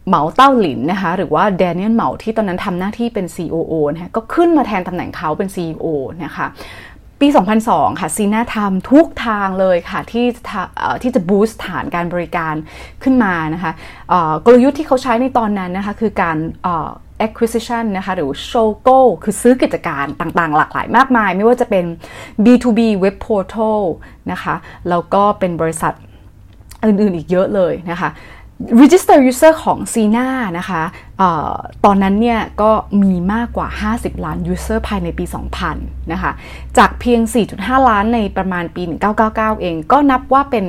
[0.09, 5.87] เหมาเต้าหลินนะคะหรือว่าแดเนียลเหมาที่ตอนนั้นทำหน้าที่เป็น COO นะคะก็ขึ้นมาแทนตำแหน่งเขาเป็น CEO
[6.25, 6.47] นะคะ
[7.21, 7.29] ปี
[7.65, 10.27] 2002 ค่ะซีน่าทำทุกทางเลยค่ะที่
[11.03, 12.55] ที่จะบูสต์ฐานการบริการ
[13.03, 13.73] ขึ้นมานะคะ
[14.47, 16.37] กลยุทธ์ที่เขาใช้ในตอนนั้นนะคะคือการ
[17.27, 21.85] acquisition นะคะหรือ shogo คือซื้อกิจการต่างๆ หลากหลายมากมาย ไม่ว่าจะเป็น
[22.45, 23.81] B2B web portal
[24.33, 24.55] นะคะ
[24.89, 25.95] แล้วก็เป็นบริษัท
[26.85, 28.11] อื่นๆอีกเยอะเลยนะคะ
[28.81, 30.83] Register User ของ Cena นะคะ
[31.21, 31.53] ออ
[31.85, 32.71] ตอนนั้นเนี่ยก็
[33.03, 35.25] มีมากกว่า 50 ล้าน User ภายในปี
[35.69, 36.33] 2000 นะคะ
[36.79, 37.21] จากเพียง
[37.57, 38.83] 4.5 ล้านในประมาณปี
[39.23, 40.67] 1999 เอง ก็นับว่าเป็น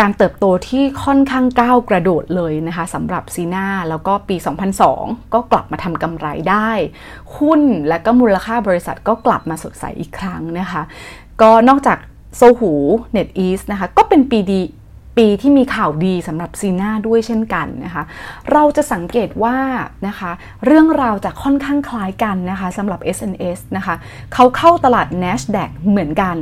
[0.00, 4.36] การเติบโตที่ค่อนข้างก้าวกระโดดเลยนะคะสำหรับซีน่าแล้วก็ปี
[4.84, 6.70] 2002 ก็กลับมาทำกำไรได้
[7.36, 10.82] หุ้นและก็มูลค่าบริษัทก็กลับมาสดใสอีกครั้งนะคะ
[11.42, 11.98] ก็นอกจาก
[12.36, 12.72] โซหู
[13.16, 14.62] NetEase นะคะ ก็เป็นปีดี
[15.16, 18.02] ปีที่มีข่าวดีสำหรับซีน่าด้วยเช่นกันนะคะ
[18.52, 19.56] เราจะสังเกตว่า
[20.06, 20.30] นะคะ
[20.66, 23.94] เรื่องราวจะค่อนข้างคล้ายกันนะคะสำหรับ SNS นะคะ
[24.34, 26.36] เขาเข้าตลาด NASDAQ เหมือนกัน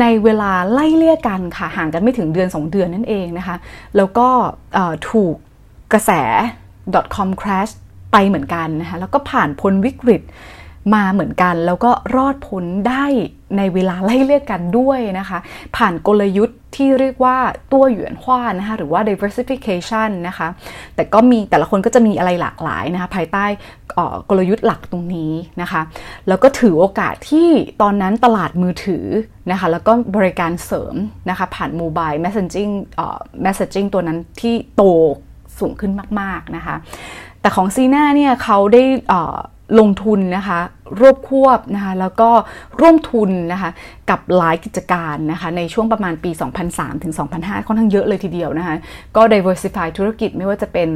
[0.00, 3.56] ในเวลาไล่เลี่ยกันค่ะ ห่างกันไม่ถึงเดือน 2 เดือนนั่นเองนะคะ
[3.96, 4.28] แล้วก็
[5.10, 5.34] ถูก
[5.92, 6.10] กระแส
[7.14, 7.72] .com crash
[8.12, 10.22] ไปเหมือนกันนะคะ แล้วก็ผ่านพ้นวิกฤต
[10.94, 13.04] มาเหมือนกัน แล้วก็รอดพ้นได้
[13.56, 15.38] ในเวลาไล่เลี่ยกันด้วยนะคะ
[15.76, 17.36] ผ่านกลยุทธ์ที่เรียกว่า
[17.72, 20.48] ตัวหยวนหว้านะคะหรือว่า diversification นะคะ
[20.94, 23.44] แต่ก็มีแต่ละคนก็จะมีอะไรหลากหลายนะคะ ภายใต้
[24.30, 25.82] กลยุทธ์หลักตรงนี้นะคะ
[26.28, 27.48] แล้วก็ถือโอกาสที่
[27.82, 29.06] ตอนนั้นตลาดมือถือ
[29.50, 30.94] นะคะ แล้วก็บริการเสริม
[31.30, 32.72] นะคะ ผ่านโมบาย messaging
[33.44, 34.82] messaging ตัวนั้นที่โต
[35.58, 36.76] สูงขึ้นมาก ๆ นะคะ
[37.40, 38.82] แต่ของซีน่าเนี่ยเขาได้
[39.78, 40.60] ลงทุนนะคะ
[41.00, 42.30] รวบควบนะคะแล้วก็
[42.80, 43.70] ร่วมทุนนะคะ
[44.10, 46.30] กับหลายกิจการนะคะในช่วงประมาณปี
[46.66, 48.76] 2003 ถึง 2005 ค่อนข้างเยอะเลยทีเดียวนะคะ
[49.16, 50.88] ก็ diversify ธุรกิจไม่ว่าจะเป็น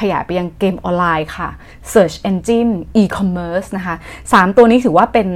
[0.00, 1.48] ขยายไปยังเกมออนไลน์ค่ะ
[1.92, 3.94] search engine e-commerce นะคะ
[4.26, 5.28] 3ตัวนี้ถือว่าเป็น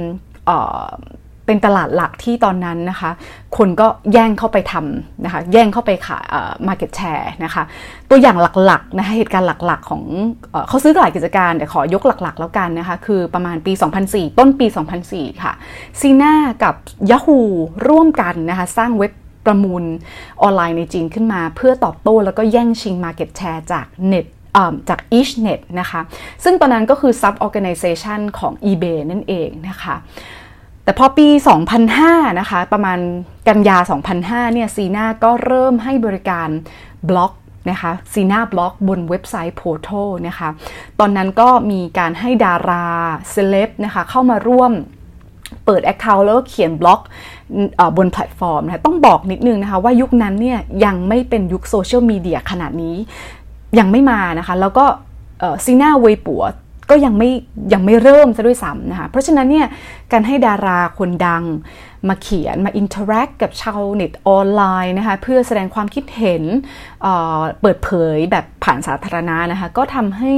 [1.45, 3.11] เป็นตลาดหลักที่ตอนนั้นนะคะ
[3.57, 7.63] คนก็แย่งเข้าไปทำนะคะ แย่งเข้าไปขายเอ่อ market share นะคะ
[8.09, 10.03] ตัวอย่างหลักๆนะคะเหตุการณ์หลักๆของ
[10.51, 13.73] เอเขาซื้อหลายกิจการแต่ขอยกหลักๆ แล้วกันนะคะ คือประมาณปี
[14.05, 14.67] 2004 ต้นปี
[15.05, 15.53] 2004 ค่ะ
[15.99, 16.75] Sina กับ
[17.11, 17.41] Yahoo
[17.87, 19.13] ร่วมกันนะคะ สร้างเว็บ
[19.45, 19.83] ประมูล
[20.41, 24.25] ออนไลน์ในจีนขึ้นมา เพื่อตอบโต้แล้วก็แย่งชิง market share จากเน็ต
[24.89, 26.01] จาก EachNet นะคะ
[26.43, 29.95] ซึ่งตอนนั้นก็คือ sub organization ของ eBay นั่นเองนะคะ
[30.83, 31.27] แต่พอปี
[31.83, 32.99] 2005 นะคะ ประมาณ
[33.47, 33.77] กันยา
[34.15, 36.49] 2005 เนี่ย Sina ก็เริ่มให้บริการ
[37.09, 37.33] บล็อก
[37.69, 39.89] นะคะ Sina Blog บนเว็บไซต์ portal
[40.27, 40.49] นะคะ
[40.99, 42.85] ตอนนั้นก็มีการให้ดารา
[43.31, 44.71] เซเลบนะคะ เข้ามาร่วม
[45.65, 47.01] เปิด Account แล้วก็เขียนบล็อก
[47.97, 52.95] บนแพลตฟอร์มนะต้องบอกนิดนึงนะคะว่ายุคนั้นเนี่ยยังไม่เป็นยุคโซเชียลมีเดียขนาดนี้
[53.79, 54.85] ยังไม่มานะคะ แล้วก็
[55.65, 56.43] Sina เวยปัว
[56.89, 57.29] ก็ยังไม่
[57.73, 59.67] ยังไม่เริ่มซะด้วยซ้ำนะคะเพราะฉะนั้นเนี่ย
[60.11, 61.43] การให้ดาราคนดัง
[62.09, 66.43] มาเขียนมา interact กับชาวเน็ตออนไลน์นะคะเพื่อแสดงความคิดเห็น
[67.01, 70.33] เเปิดเผยแบบผ่านสาธารณะนะคะก็ทำให้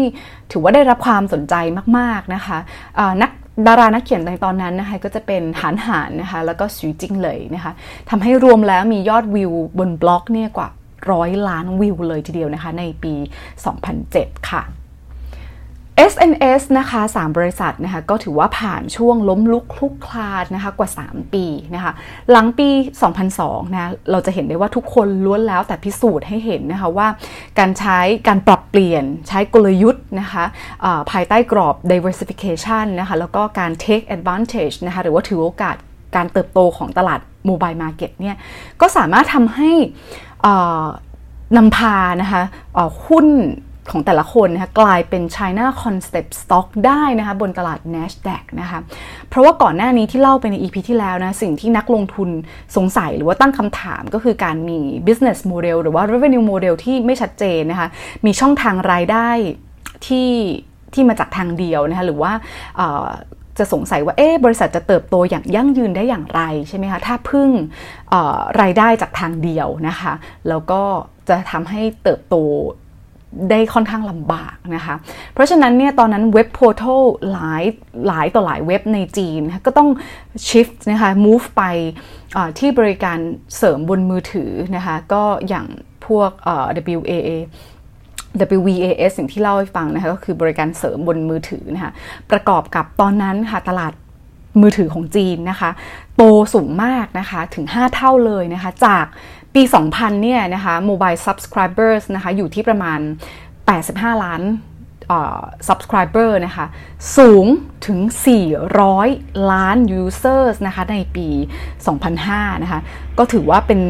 [0.52, 1.56] ถือว่าได้รับความสนใจ
[1.98, 2.58] มาก ๆ นะคะ
[3.22, 3.32] นัก
[3.68, 7.72] ดารานักเขียนในตอนนั้นนะคะก็จะเป็นหานหานนะคะแล้วก็สูจิงเลยนะคะ
[8.10, 10.70] ทำให้รวมแล้วมียอดวิวบนบล็อกเนี่ยกว่า
[11.12, 13.14] ร้อยล้านวิวเลยทีเดียวนะคะในปี
[13.82, 14.64] 2007 ค่ะ
[16.12, 21.94] SNS นะคะ 3 บริษัทนะคะก็ถือว่าผ่านช่วงล้มลุกคลุกคลานนะคะกว่า 3 ปีนะคะ
[22.32, 22.70] หลังปี
[23.22, 27.08] 2002นะเราจะเห็นได้ว่าทุกคนล้วนแล้วแต่พิสูจน์ให้เห็นนะคะว่า
[27.60, 30.44] การใช้การปรับเปลี่ยนใช้กลยุทธ์นะคะ
[31.12, 35.76] ภายใต้กรอบ diversification นะคะแล้วก็การ take advantage นะคะหรือว่าถือโอกาส
[36.16, 38.36] การเติบโตของตลาดโมบายมาร์เก็ตเนี่ย
[38.82, 39.72] ก็สามารถทำให้
[41.58, 42.42] นำพานะคะ
[43.08, 43.28] หุ้น
[43.92, 48.80] ของแต่ละคนนะคะกลายเป็น China Concept Stock ได้นะคะบนตลาด NASDAQ นะคะ
[49.30, 52.30] เพราะว่าก่อนหน้านี้ที่เล่าไปใน EP ที่แล้วนะสิ่งที่นักลงทุน
[52.76, 57.88] สงสัยหรือว่าตั้งคำถามก็คือการมี business model หรือว่า revenue model ที่ไม่ชัดเจนนะคะ
[58.26, 59.30] มีช่องทางรายได้
[60.08, 60.32] ที่
[60.94, 62.32] ที่มาจากทางเดียวนะคะหรือว่า
[63.58, 67.50] จะสงสัยว่าเอ๊บริษัทจะเติบโตอย่างยั่งยืนได้อย่างไรใช่ไหมคะถ้าพึ่ง
[68.62, 70.14] รายได้จากทางเดียวนะคะ
[70.50, 70.82] แล้วก็
[71.30, 72.36] จะทำให้เติบโต
[73.50, 74.96] ได้ค่อนข้างลำบากนะคะ
[75.34, 77.64] เพราะฉะนั้นเนี่ยตอนนั้นเว็บโพร์ทัลหลาย
[78.08, 79.90] หลายต่อหลายเว็บในจีน ก็ต้อง
[80.48, 81.64] shift นะคะ move ไป
[82.60, 83.18] ที่บริการ
[83.58, 85.68] เสริมบนมือถือนะคะ ก็อย่าง
[86.06, 86.32] พวก
[86.98, 87.32] WAA
[88.58, 91.92] WVAS สิ่งที่เล่าให้ฟังนะคะก็คือบริการเสริมบนมือถือนะคะ
[92.32, 93.94] ประกอบกับตอนนั้นค่ะตลาด
[94.62, 95.70] มือถือของจีนนะคะ
[96.16, 99.06] โตสูงมากนะคะ ถึง 5 เท่าเลยนะคะ จาก
[99.56, 103.00] ปี 2000 เนี่ยนะคะ mobile subscribers นะคะ อยู่ที่ประมาณ
[103.62, 104.42] 85 ล้าน
[105.68, 106.66] subscriber นะคะ
[107.18, 107.46] สูง
[107.88, 108.00] ถึง
[108.76, 111.28] 400 ล้าน users นะคะ ในปี
[111.96, 112.80] 2005 นะคะ
[113.18, 113.82] ก็ถือว่าเป็น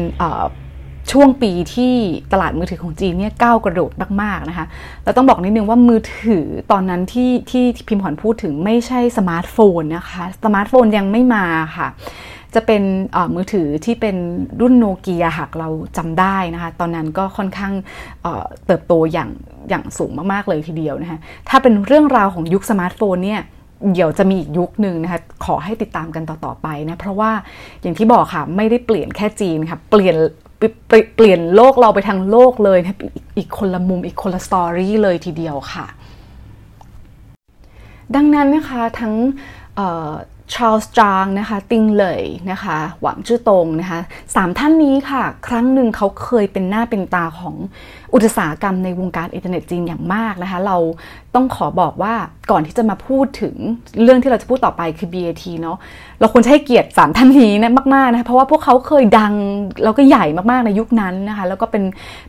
[1.12, 1.94] ช่วงปีที่
[2.32, 3.92] ตลาดมือถือของจีนเนี่ยก้าวกระโดด
[4.22, 4.66] มากๆนะคะ
[5.04, 11.44] เราต้องบอกนิดนึงว่ามือถือตอนนั้นที่ที่พิมพ์ขวัญพูดถึงไม่ใช่สมาร์ทโฟนนะคะ สมาร์ทโฟนยังไม่มา
[11.76, 11.88] ค่ะ
[12.54, 12.82] จะเป็น
[13.34, 14.16] มือถือที่เป็น
[14.60, 17.72] รุ่นโนเกียหากเราจำได้นะคะ ตอนนั้นก็ค่อนข้าง
[18.22, 19.30] เเติบโตอย่าง
[19.68, 23.40] อย่างสูงมากๆเลยทีเดียวนะคะ ถ้าเป็นเรื่องราวของยุคสมาร์ทโฟนเนี่ย
[23.92, 27.30] เดี๋ยวจะมีอีกยุคหนึ่งนะคะ ขอให้ติดตามกันต่อ ๆ ไปนะ เพราะว่า
[27.82, 30.16] อย่างที่บอกค่ะ ไม่ได้เปลี่ยนแค่จีนค่ะ เปลี่ยน
[30.86, 32.98] เปลี่ยนโลกเราไปทั้งโลกเลยนะ
[33.38, 35.86] อีกคนละมุมอีกคนละ story เลยทีเดียวค่ะ
[38.14, 39.14] ดังนั้นนะคะทั้ง
[40.54, 44.00] ชาร์ลส์จางนะคะติงเหล่ยนะคะหวังชื่อตรงนะคะ
[44.34, 47.56] สามท่านนี้ค่ะ ครั้งหนึ่งเขาเคยเป็นหน้าเป็นตาของ
[48.14, 50.76] อุตสาหกรรมในวงการอินเทอร์เน็ตจีนอย่างมากนะคะ เรา
[51.34, 52.14] ต้องขอบอกว่า
[52.50, 53.54] ก่อนที่จะมาพูดถึง
[54.02, 55.76] เรื่องที่เราจะพูดต่อไปคือ BAT เนาะ
[56.20, 59.32] เราควรให้เกียรติสามท่านนี้นะมากๆนะคะเพราะว่าพวกเขาเคยดัง
[59.84, 61.84] แล้วก็ใหญ่มากๆในยุคนั้นนะคะแล้วก็เป็น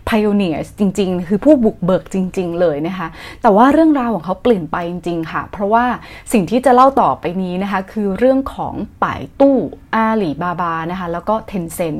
[0.10, 3.08] pioneers จริง ๆ คือผู้บุกเบิกจริง ๆ เลยนะคะ
[3.42, 5.86] แต่ว่าเรื่องราวของเขาเปลี่ยนไปจริง ๆ ค่ะ เพราะว่า
[6.34, 9.58] สิ่งที่จะเล่าต่อไปนี้นะคะคือเรื่องของป่ายตู้
[9.96, 11.96] อาหลีบาบานะคะแล้วก็เทนเซน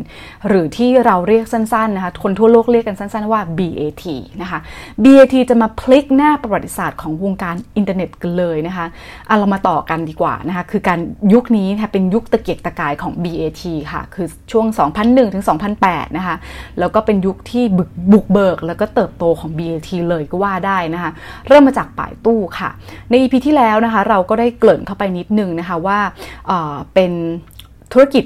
[0.48, 4.06] หรือที่เราเรียกสั้นๆนะคะคนทั่วโลกเรียกกันสั้น ๆ ว่า BAT
[4.42, 4.60] นะคะ
[5.04, 8.86] BAT จะมาพลิกหน้าประวัติศาสตร์ของวงการอินเทอร์เน็ตกันเลยนะคะ
[9.28, 11.00] เอาเรามาต่อกันดีกว่านะคะ คือการ
[11.34, 14.66] ยุคนี้เป็นยุคตะเกียกตะกายของ BAT ค่ะ คือช่วง
[15.00, 15.46] 2001 ถึง
[15.82, 16.36] 2008 นะคะ
[16.80, 21.12] แล้วก็เป็นยุคที่บุกบุกเบิก แล้วก็เติบโตของ BAT เลยก็ว่าได้นะคะ
[21.48, 22.70] เริ่มมาจากป่ายตู้ค่ะ
[23.10, 26.00] ใน EP ที่แล้วนะคะ เราก็ได้เกริ่นเข้าไปนิดนึงนะคะว่า
[26.94, 27.12] เป็น
[27.94, 28.24] ธุรกิจ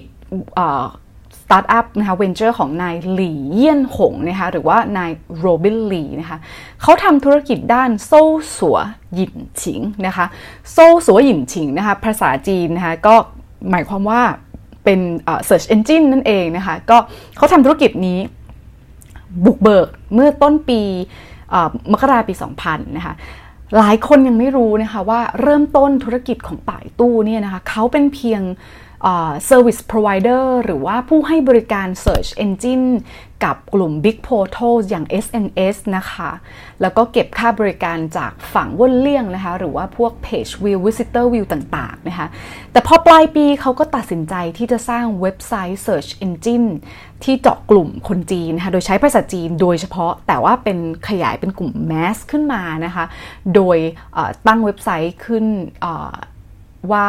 [1.51, 6.37] สตาร์ทอัพนะคะเวนเจอร์ของนายหลี่เยี่ยนหงนะคะหรือว่านายโรบินหลี่นะคะ
[6.81, 10.25] เขาทำธุรกิจด้าน搜索引擎นะคะ
[10.71, 13.15] 搜索引擎นะคะภาษาจีนนะคะก็
[13.71, 14.21] หมายความว่า
[14.83, 14.99] เป็น
[15.47, 16.97] search engine นั่นเองนะคะก็
[17.37, 18.19] เขาทำธุรกิจนี้
[19.45, 20.81] บุกเบิกเมื่อต้นปี
[21.91, 22.33] มกราปี
[22.65, 23.13] 2000 นะคะ
[23.77, 28.41] หลายคนยังไม่รู้นะคะว่าเริ่มต้นธุรกิจของป่ายตู้เนี่ยนะคะเขาเป็นเพียง
[29.49, 32.87] Service Provider หรือว่าผู้ให้บริการ Search Engine
[33.43, 36.31] กับกลุ่ม Big Portal อย่าง SNS นะคะ
[36.81, 42.27] แล้วก็เก็บค่าบริการจากฝั่งว่นเลี่ยงนะคะ หรือว่าพวก Page View Visitor View ต่างๆนะคะ
[42.71, 46.67] แต่พอปลายปีเขาก็ตัดสินใจที่จะสร้างเว็บไซต์ Search Engine
[47.23, 53.05] ที่เจาะกลุ่มคนจีนนะคะโดยใช้ภาษาจีนโดยเฉพาะแต่ว่าเป็นขยายเป็นกลุ่ม Mass ขึ้นมานะคะ
[53.55, 53.77] โดย
[54.47, 55.45] ตั้งเว็บไซต์ขึ้น
[56.91, 57.07] ว่า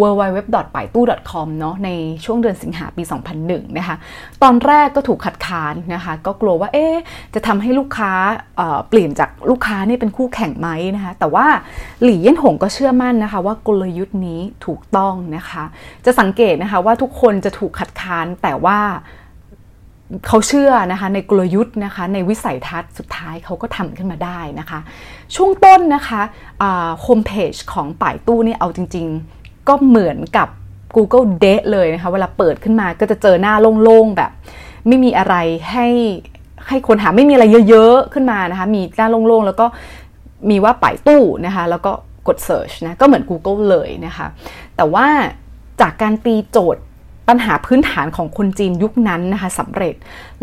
[0.00, 0.38] w w w
[0.74, 1.00] p a i t u
[1.30, 1.90] c o m เนาะใน
[2.24, 3.02] ช่วงเดือนสิงหาปี
[3.40, 3.96] 2001 นะคะ
[4.42, 6.86] ตอนแรกก็ถูกขัดขานนะคะ ก็กลัวว่าเอ๊
[7.34, 8.12] จะทำให้ลูกค้า
[8.56, 11.46] เเปลี่ยนจากลูกค้านี่เป็นคู่แข่งไหมนะคะ แต่ว่า
[12.02, 15.64] หลี่เย่นหงก็เชื่อมั่นนะคะ ว่ากลยุทธ์นี้ถูกต้องนะคะ
[16.04, 18.78] จะสังเกตนะคะว่าทุกคนจะถูกขัดขานแต่ว่า
[20.26, 24.80] เขาเชื่อนะคะในกลยุทธ์นะคะในวิสัยทัศน์สุดท้ายเขาก็ทำขึ้นมาได้นะคะ
[25.34, 26.20] ช่วงต้นนะคะ
[27.02, 30.48] โฮมเพจของป่ายตู้นี่เอาจริง ๆ ก็เหมือนกับ
[30.96, 34.30] Google d a t เลยนะคะ เวลาเปิดขึ้นมาก็จะเจอหน้าโล่งๆแบบ
[34.86, 35.34] ไม่มีอะไร
[35.72, 35.88] ให้
[36.68, 39.66] ให้คนหาไม่มีอะไรเยอะๆ ขึ้นมานะคะ มีหน้าโล่งๆ แล้วก็
[40.50, 41.92] มีว่าป่ายตู้นะคะ แล้วก็
[42.28, 44.26] กด Search นะ ก็เหมือน Google เลยนะคะ
[44.76, 45.06] แต่ว่า
[45.80, 46.82] จากการตีโจทย์
[47.28, 49.94] ปัญหาพื้นฐานของคนจีนยุคนั้นนะคะสำเร็จ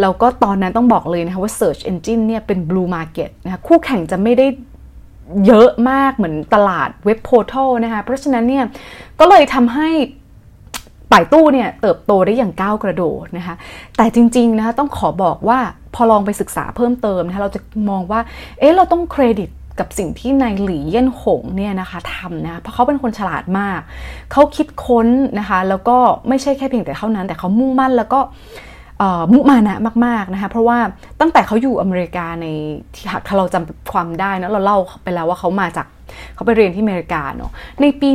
[0.01, 4.47] แล้วก็ตอนนั้นต้องบอกเลยนะคะว่า Search Engine เนี่ยเป็น Blue Market นะคะคู่แข่งจะไม่ได้
[5.45, 8.65] เยอะมากเหมือนตลาดเว็บโพร์ทัลนะคะ เพราะฉะนั้นเนี่ย
[9.19, 9.89] ก็เลยทำให้
[11.11, 13.55] ป่ายตู้เนี่ยเติบโตได้อย่างก้าวกระโดดนะคะ
[13.97, 15.59] แต่จริงๆนะคะต้องขอบอกว่า
[15.95, 18.19] พอลองไปศึกษาเพิ่มเติมนะคะเราจะมองว่า
[18.59, 23.79] เอ๊ะเราต้องเครดิตกับสิ่งที่นายหลี่เย่นหงเนี่ยนะคะทำนะเพราะเขาเป็นคนฉลาดมาก
[24.31, 25.07] เขาคิดค้น
[25.39, 25.97] นะคะ แล้วก็
[26.29, 28.19] ไม่ใช่แค่เพียงแต่เท่านั้น แต่เขามุ่งมั่นแล้วก็
[29.33, 30.77] มุมานะมากๆนะคะเพราะว่า
[31.19, 32.47] ตั้งแต่เขาอยู่อเมริกาใน
[32.95, 35.87] ที่หากเราจำความได้นะเราเล่าไปแล้วว่าเขามาจาก
[36.35, 38.09] เขาไปเรียนที่อเมริกาเนาะในปี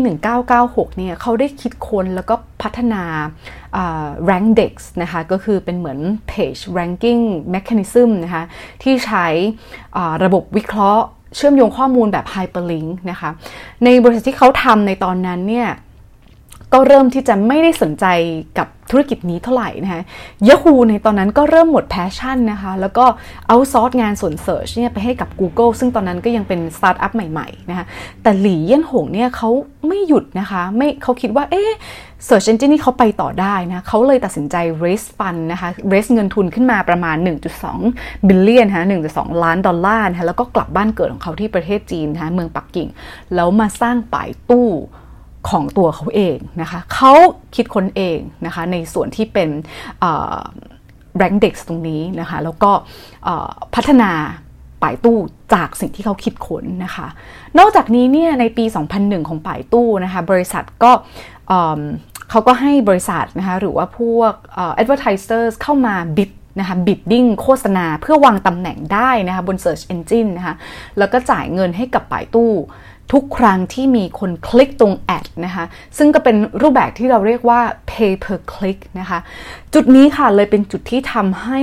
[0.47, 3.03] 1996 เนี่ยเขาได้คิดค้นแล้วก็พัฒนา
[4.29, 5.99] RankDex นะคะก็คือเป็นเหมือน
[6.31, 7.23] page ranking
[7.55, 8.45] mechanism นะคะ
[8.83, 9.27] ที่ใช้
[10.25, 11.05] ระบบวิเคราะห์
[11.37, 13.31] เชื่อมโยงข้อมูลแบบ hyperlink นะคะ
[13.85, 15.69] ในบริษัทที่เขาทำในตอนนั้นเนี่ย
[16.75, 18.07] ก็เริ่มที่จะไม่ได้สนใจ
[18.59, 20.03] กับธุรกิจนี้เท่าไหร่นะคะ
[20.49, 23.07] Yahoo ในตอนนั้นก็เริ่มหมด passion นะคะ แล้วก็
[23.49, 27.87] outsource งานส่วน search เนี่ยไปให้กับ Google ซึ่งตอนนั้นก็ยังเป็นสตาร์ทอัพใหม่ๆนะคะ
[28.23, 29.51] แต่หลี่เยี่ยนหงเนี่ยเขา
[29.89, 31.71] ไม่หยุดนะคะ ไม่เขาคิดว่า เอ๊ะ
[32.27, 37.17] Search Engine นี่เขาไปต่อได้นะเขาเลยตัดสินใจ raise fund นะคะ raise เงินทุนขึ้นมาประมาณ
[37.73, 42.89] 1.2 billion ฮะ1.2 ล้านดอลลาร์นะคะแล้วก็กลับบ้านเกิดของเขาที่ประเทศจีนนะคะเมืองปักกิ่ง
[43.35, 44.69] แล้วมาสร้างป่ายตู้
[45.51, 47.13] ของตัวเขาเองนะคะเขา
[47.57, 49.49] คิดค้นเองนะคะในส่วนที่เป็น
[51.17, 52.71] แรงเด็กตรงนี้นะคะแล้วก็
[53.75, 54.11] พัฒนา
[54.83, 55.19] ป่ายตู้
[55.55, 57.07] จากสิ่งที่เขาคิดค้นนะคะ
[57.59, 58.65] นอกจากนี้เนี่ยในปี
[58.97, 60.93] 2001 ของป่ายตู้นะคะบริษัทก็
[62.31, 64.33] เขาก็ให้บริษัทนะคะหรือว่าพวก
[64.81, 70.55] advertisers เข้ามาบิด นะคะบิดดิ้งโฆษณาเพื่อวางตำแหน่งได้นะคะบน Search Engine นะคะ
[70.99, 72.53] แล้วก็จ่ายเงินให้กับป่ายตู้
[73.13, 75.65] ทุกครั้งที่มีคนคลิกตรงแอดนะคะ
[75.99, 79.19] ซึ่งก็เป็นรูปแบบที่เราเรียกว่า pay per click นะคะ
[79.75, 81.61] จุดนี้ค่ะเลยเป็นจุดที่ทำให้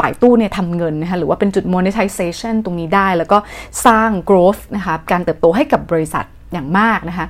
[0.00, 3.38] ป่ายตู้เนี่ยทำเงินนะคะหรือว่าเป็นจุด monetization ตรงนี้ได้ แล้วก็
[3.86, 7.26] สร้าง growth นะคะการเติบโตให้กับบริษัทอย่างมากนะคะ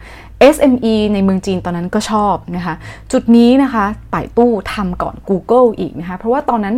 [0.55, 2.75] SME ในเมืองจีนตอนนั้นก็ชอบนะคะ
[3.13, 6.77] จุดนี้นะคะป่ายตู้ทำก่อน Google อีกนะคะ เพราะว่าตอนนั้น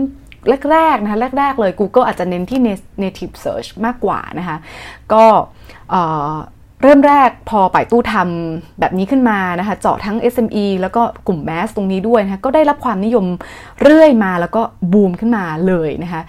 [0.70, 2.60] แรกๆนะคะแรกๆเลย Google อาจจะเน้นที่
[3.02, 4.56] native search มากกว่านะคะ
[5.12, 5.24] ก็
[6.82, 13.26] เริ่มแรกพอป่ายตู้ทำแบบนี้ขึ้นมานะคะ เจาะทั้ง SME แล้วก็กลุ่มแมสตรงนี้ด้วยนะคะ ก็ได้รับความนิยม
[13.82, 16.22] เรื่อยมาแล้วก็บูมขึ้นมาเลยนะคะ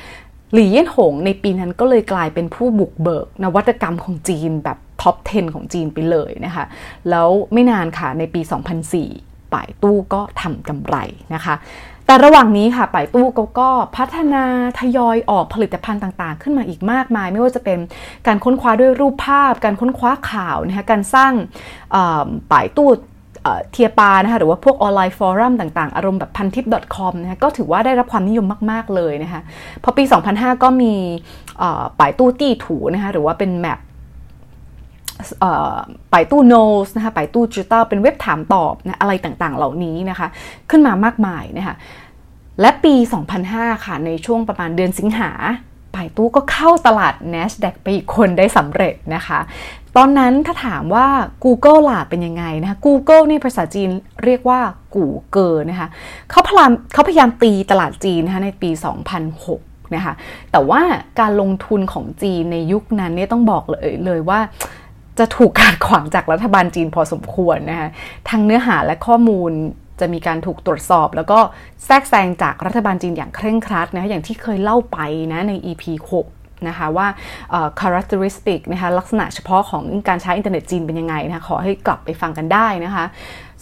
[0.54, 6.65] หลี่เย่ยนหงในปีนั้นก็เลยกลายเป็นผู้บุกเบิกนวัตกรรมของจีนแบบ ท็อป 10 ของจีนไปเลยนะคะ
[7.10, 8.41] แล้วไม่นานค่ะในปี
[8.97, 10.95] 2004ป่ายตู้ก็ทำกำไร
[11.34, 11.56] นะคะ
[12.08, 13.25] แต่ระหว่างนี้ค่ะป่ายตู้
[13.60, 14.43] ก็พัฒนา
[14.79, 17.79] ทยอยออกผลิตภัณฑ์ต่างๆ ขึ้นมาอีกมากมาย ไม่ว่าจะเป็น
[18.27, 21.34] การค้นคว้าด้วยรูปภาพ การค้นคว้าข่าวนะคะการสร้าง
[22.51, 22.89] ป่ายตู้
[23.71, 29.41] เทียปานะคะหรือว่าพวกออนไลน์ฟอรัมต่างๆ อารมณ์แบบพันทิป .com นะคะก็ถือว่าได้รับความนิยมมาก ๆ เลยนะคะ
[29.84, 30.03] พอปี
[30.34, 30.93] 2005 ก็มี
[31.99, 33.79] ป่ายตู้ตี้ถูนะคะหรือว่าเป็นแมป
[36.12, 40.28] ไปตู้โนสนะคะไปตู้จิตาเป็นเว็บถามตอบนะอะไรต่างๆ เหล่านี้นะคะ
[40.69, 41.76] ขึ้นมามากมายนะคะ
[42.62, 42.95] และปี
[43.39, 45.32] 2005 ค่ะ ในช่วงประมาณเดือนสิงหา
[45.93, 49.39] ไปตู้ก็เข้าตลาด NASDAQ ไปอีกคนได้สำเร็จนะคะ
[49.97, 51.08] ตอนนั้นถ้าถามว่า
[51.43, 53.89] Google ล่ะเป็นยังไงนะคะ Google นี่ภาษาจีน
[54.23, 54.60] เรียกว่า
[54.95, 55.88] กูเกินะคะ
[56.30, 58.69] เขาพยายามเขาพยายามตีตลาดจีนนะคะในปี
[59.34, 60.13] 2006 นะคะ
[60.52, 60.82] แต่ว่า
[61.19, 64.39] การลงทุนของจีนในยุคนั้นเนี่ยต้องบอกเลยเลยว่า
[65.19, 67.89] จะถูกการขวางจากรัฐบาลจีนพอสมควรนะคะ
[68.30, 69.52] ทั้งเนื้อหาและข้อมูล
[69.99, 71.39] จะมีการถูกตรวจสอบ แล้วก็
[71.86, 74.97] แทรกแซงจากรัฐบาลจีนอย่างเคร่งครัดนะคะอย่างที่เคยเล่าไป
[75.34, 75.84] นะใน EP
[76.28, 77.08] 6นะคะว่า
[77.80, 83.06] characteristic นะคะลักษณะเฉพาะของการใช้อินเทอร์เน็ตจีนเป็นยังไงนะคะขอให้กลับไปฟังกันได้นะคะ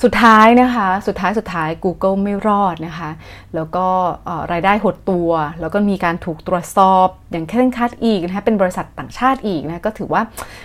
[0.03, 3.09] สุดท้ายนะคะ สุดท้ายสุดท้าย Google ไม่รอดนะคะ
[3.55, 3.85] แล้วก็
[4.51, 5.29] รายได้หดตัว
[5.61, 10.21] แล้วก็มีการถูกตรวจสอบอย่างเคร่งครัดอีกนะคะ เป็นบริษัทต่างชาติอีกนะ ก็ถือว่า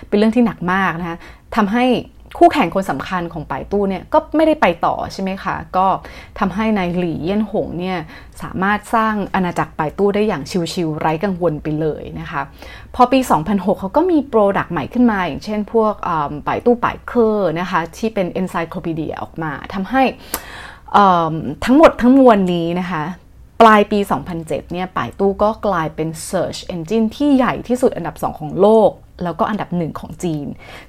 [0.08, 1.16] เป็นเรื่องที่หนักมากนะคะ
[1.56, 1.84] ทำให้
[2.38, 5.86] คู่แข่งคนสำคัญของป่ายตู้เนี่ยก็ไม่ได้ไปต่อใช่ไหมคะ ก็
[6.38, 7.98] ทำให้นายหลี่เยี่ยนหงเนี่ย
[8.42, 12.42] สามารถสร้างอาณาจักรป่ายตู้ได้อย่างชิวๆไร้กังวลไปเลยนะคะ
[12.94, 13.18] พอปี
[13.50, 15.94] 2006 เขาก็มี product ใหม่ขึ้นมา อย่างเช่นพวก
[16.46, 20.02] ป่ายตู้ป่ายเคอร์นะคะที่เป็น Encyclopedia ออกมาทำให้
[21.64, 23.02] ทั้งหมดทั้งมวลนี้นะคะ
[23.60, 23.98] ปลายปี
[24.34, 28.90] 2007 เนี่ยป่ายตู้ก็กลายเป็น Search Engine ที่ใหญ่ที่สุดอันดับ 2 ของโลก
[29.24, 30.46] แล้วก็อันดับหนึ่งของจีน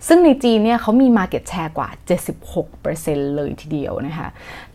[0.08, 1.90] ซึ่งในจีนเนี่ยเขามี Market Share กว่า
[2.64, 4.28] 76%เลยทีเดียวนะคะ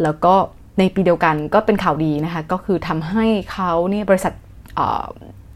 [0.03, 0.35] แล้วก็
[0.79, 4.33] ในปีเดียวกันก็เป็นข่าวดีนะคะ ก็คือทำให้เขาเนี่ยบริษัท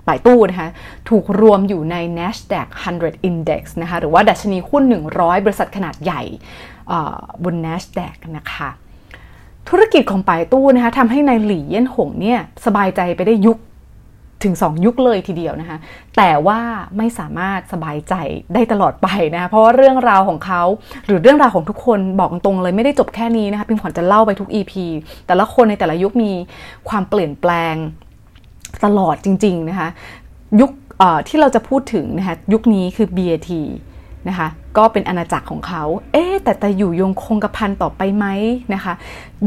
[0.07, 0.69] ป่ายตู้นะคะ
[1.09, 2.69] ถูกรวมอยู่ใน NASDAQ
[2.99, 4.83] 100 Index นะคะหรือว่าดัชนีหุ้น
[5.15, 6.23] 100 บริษัทขนาดใหญ่
[7.45, 8.69] บน NASDAQ นะคะ
[9.69, 13.59] ธุรกิจของป่ายตู้นะคะทำให้ในายหลี่เยี่ยนหงเนี่ยสบายใจไปได้ยุค
[14.45, 15.78] ถึง 2 ยุคเลยทีเดียวนะคะ
[16.16, 16.61] แต่ว่า
[16.97, 18.14] ไม่สามารถสบายใจ
[18.55, 20.62] ได้ตลอดไปนะคะเพราะว่าเรื่องราวของเขา
[21.07, 24.72] หรือเรื่องราวของทุกคนบอกตรงเลยไม่ได้จบแค่นี้นะคะพิมขวัญจะเล่าไปทุก EP
[25.26, 26.32] แต่ละคนในแต่ละยุคมี
[26.89, 27.74] ความเปลี่ยนแปลง
[28.84, 29.89] ตลอดจริง ๆ นะคะ
[30.61, 30.70] ยุค
[31.28, 33.51] ที่เราจะพูดถึงนะคะยุคนี้คือ BAT
[34.28, 34.49] นะคะ
[34.79, 38.27] ก็เป็นอาณาจักรของเขา เอ๊แต่แต่อยู่ยงคงกระพันต่อไปไหม
[38.74, 38.95] นะคะ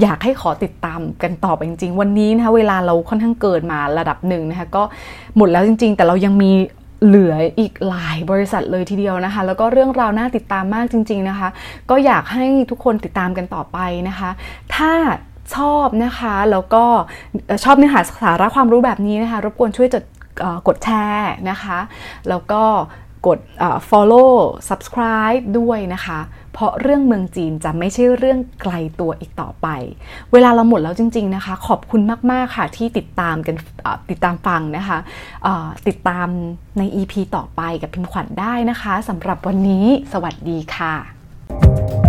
[0.02, 4.84] อยากให้ขอติดตามกันต่อไปจริง ๆ วันนี้นะคะเวลาเราค่อนข้างเกินมาระดับหนึ่งนะคะก็
[5.38, 6.52] หมดแล้วจริง ๆ แต่เรายังมี
[7.06, 11.50] เหลืออีกหลายบริษัทเลยทีเดียวนะคะ แล้วก็เรื่องราวน่าติดตามมากจริง ๆนะคะ
[11.90, 13.78] ก็อยากให้ทุกคนติดตามกันต่อไป
[14.10, 14.30] นะคะ
[14.76, 14.92] ถ้า
[15.56, 16.84] ชอบนะคะแล้วก็
[17.64, 20.04] ชอบเนื้อหาสาระความรู้แบบนี้นะคะ รบกวนช่วยจด
[20.68, 21.80] กดแชร์นะคะ
[22.30, 22.64] แล้วก็
[23.28, 23.40] กด
[23.90, 24.34] follow
[24.70, 26.20] subscribe ด้วยนะคะ
[26.54, 29.68] เพราะเรื่องเมืองจีนจะไม่ใช่เรื่องไกลตัวอีกต่อไป
[30.32, 32.02] เวลาเราหมดแล้วจริง ๆนะคะ ขอบคุณ
[32.32, 33.56] มาก ๆ ค่ะที่ติดตามกัน
[34.10, 34.98] ติดตามฟังนะคะ
[35.88, 36.28] ติดตาม
[36.78, 42.09] ใน EP ต่อไปกับพิมขวัญได้นะคะสำหรับวันนี้ สวัสดีค่ะ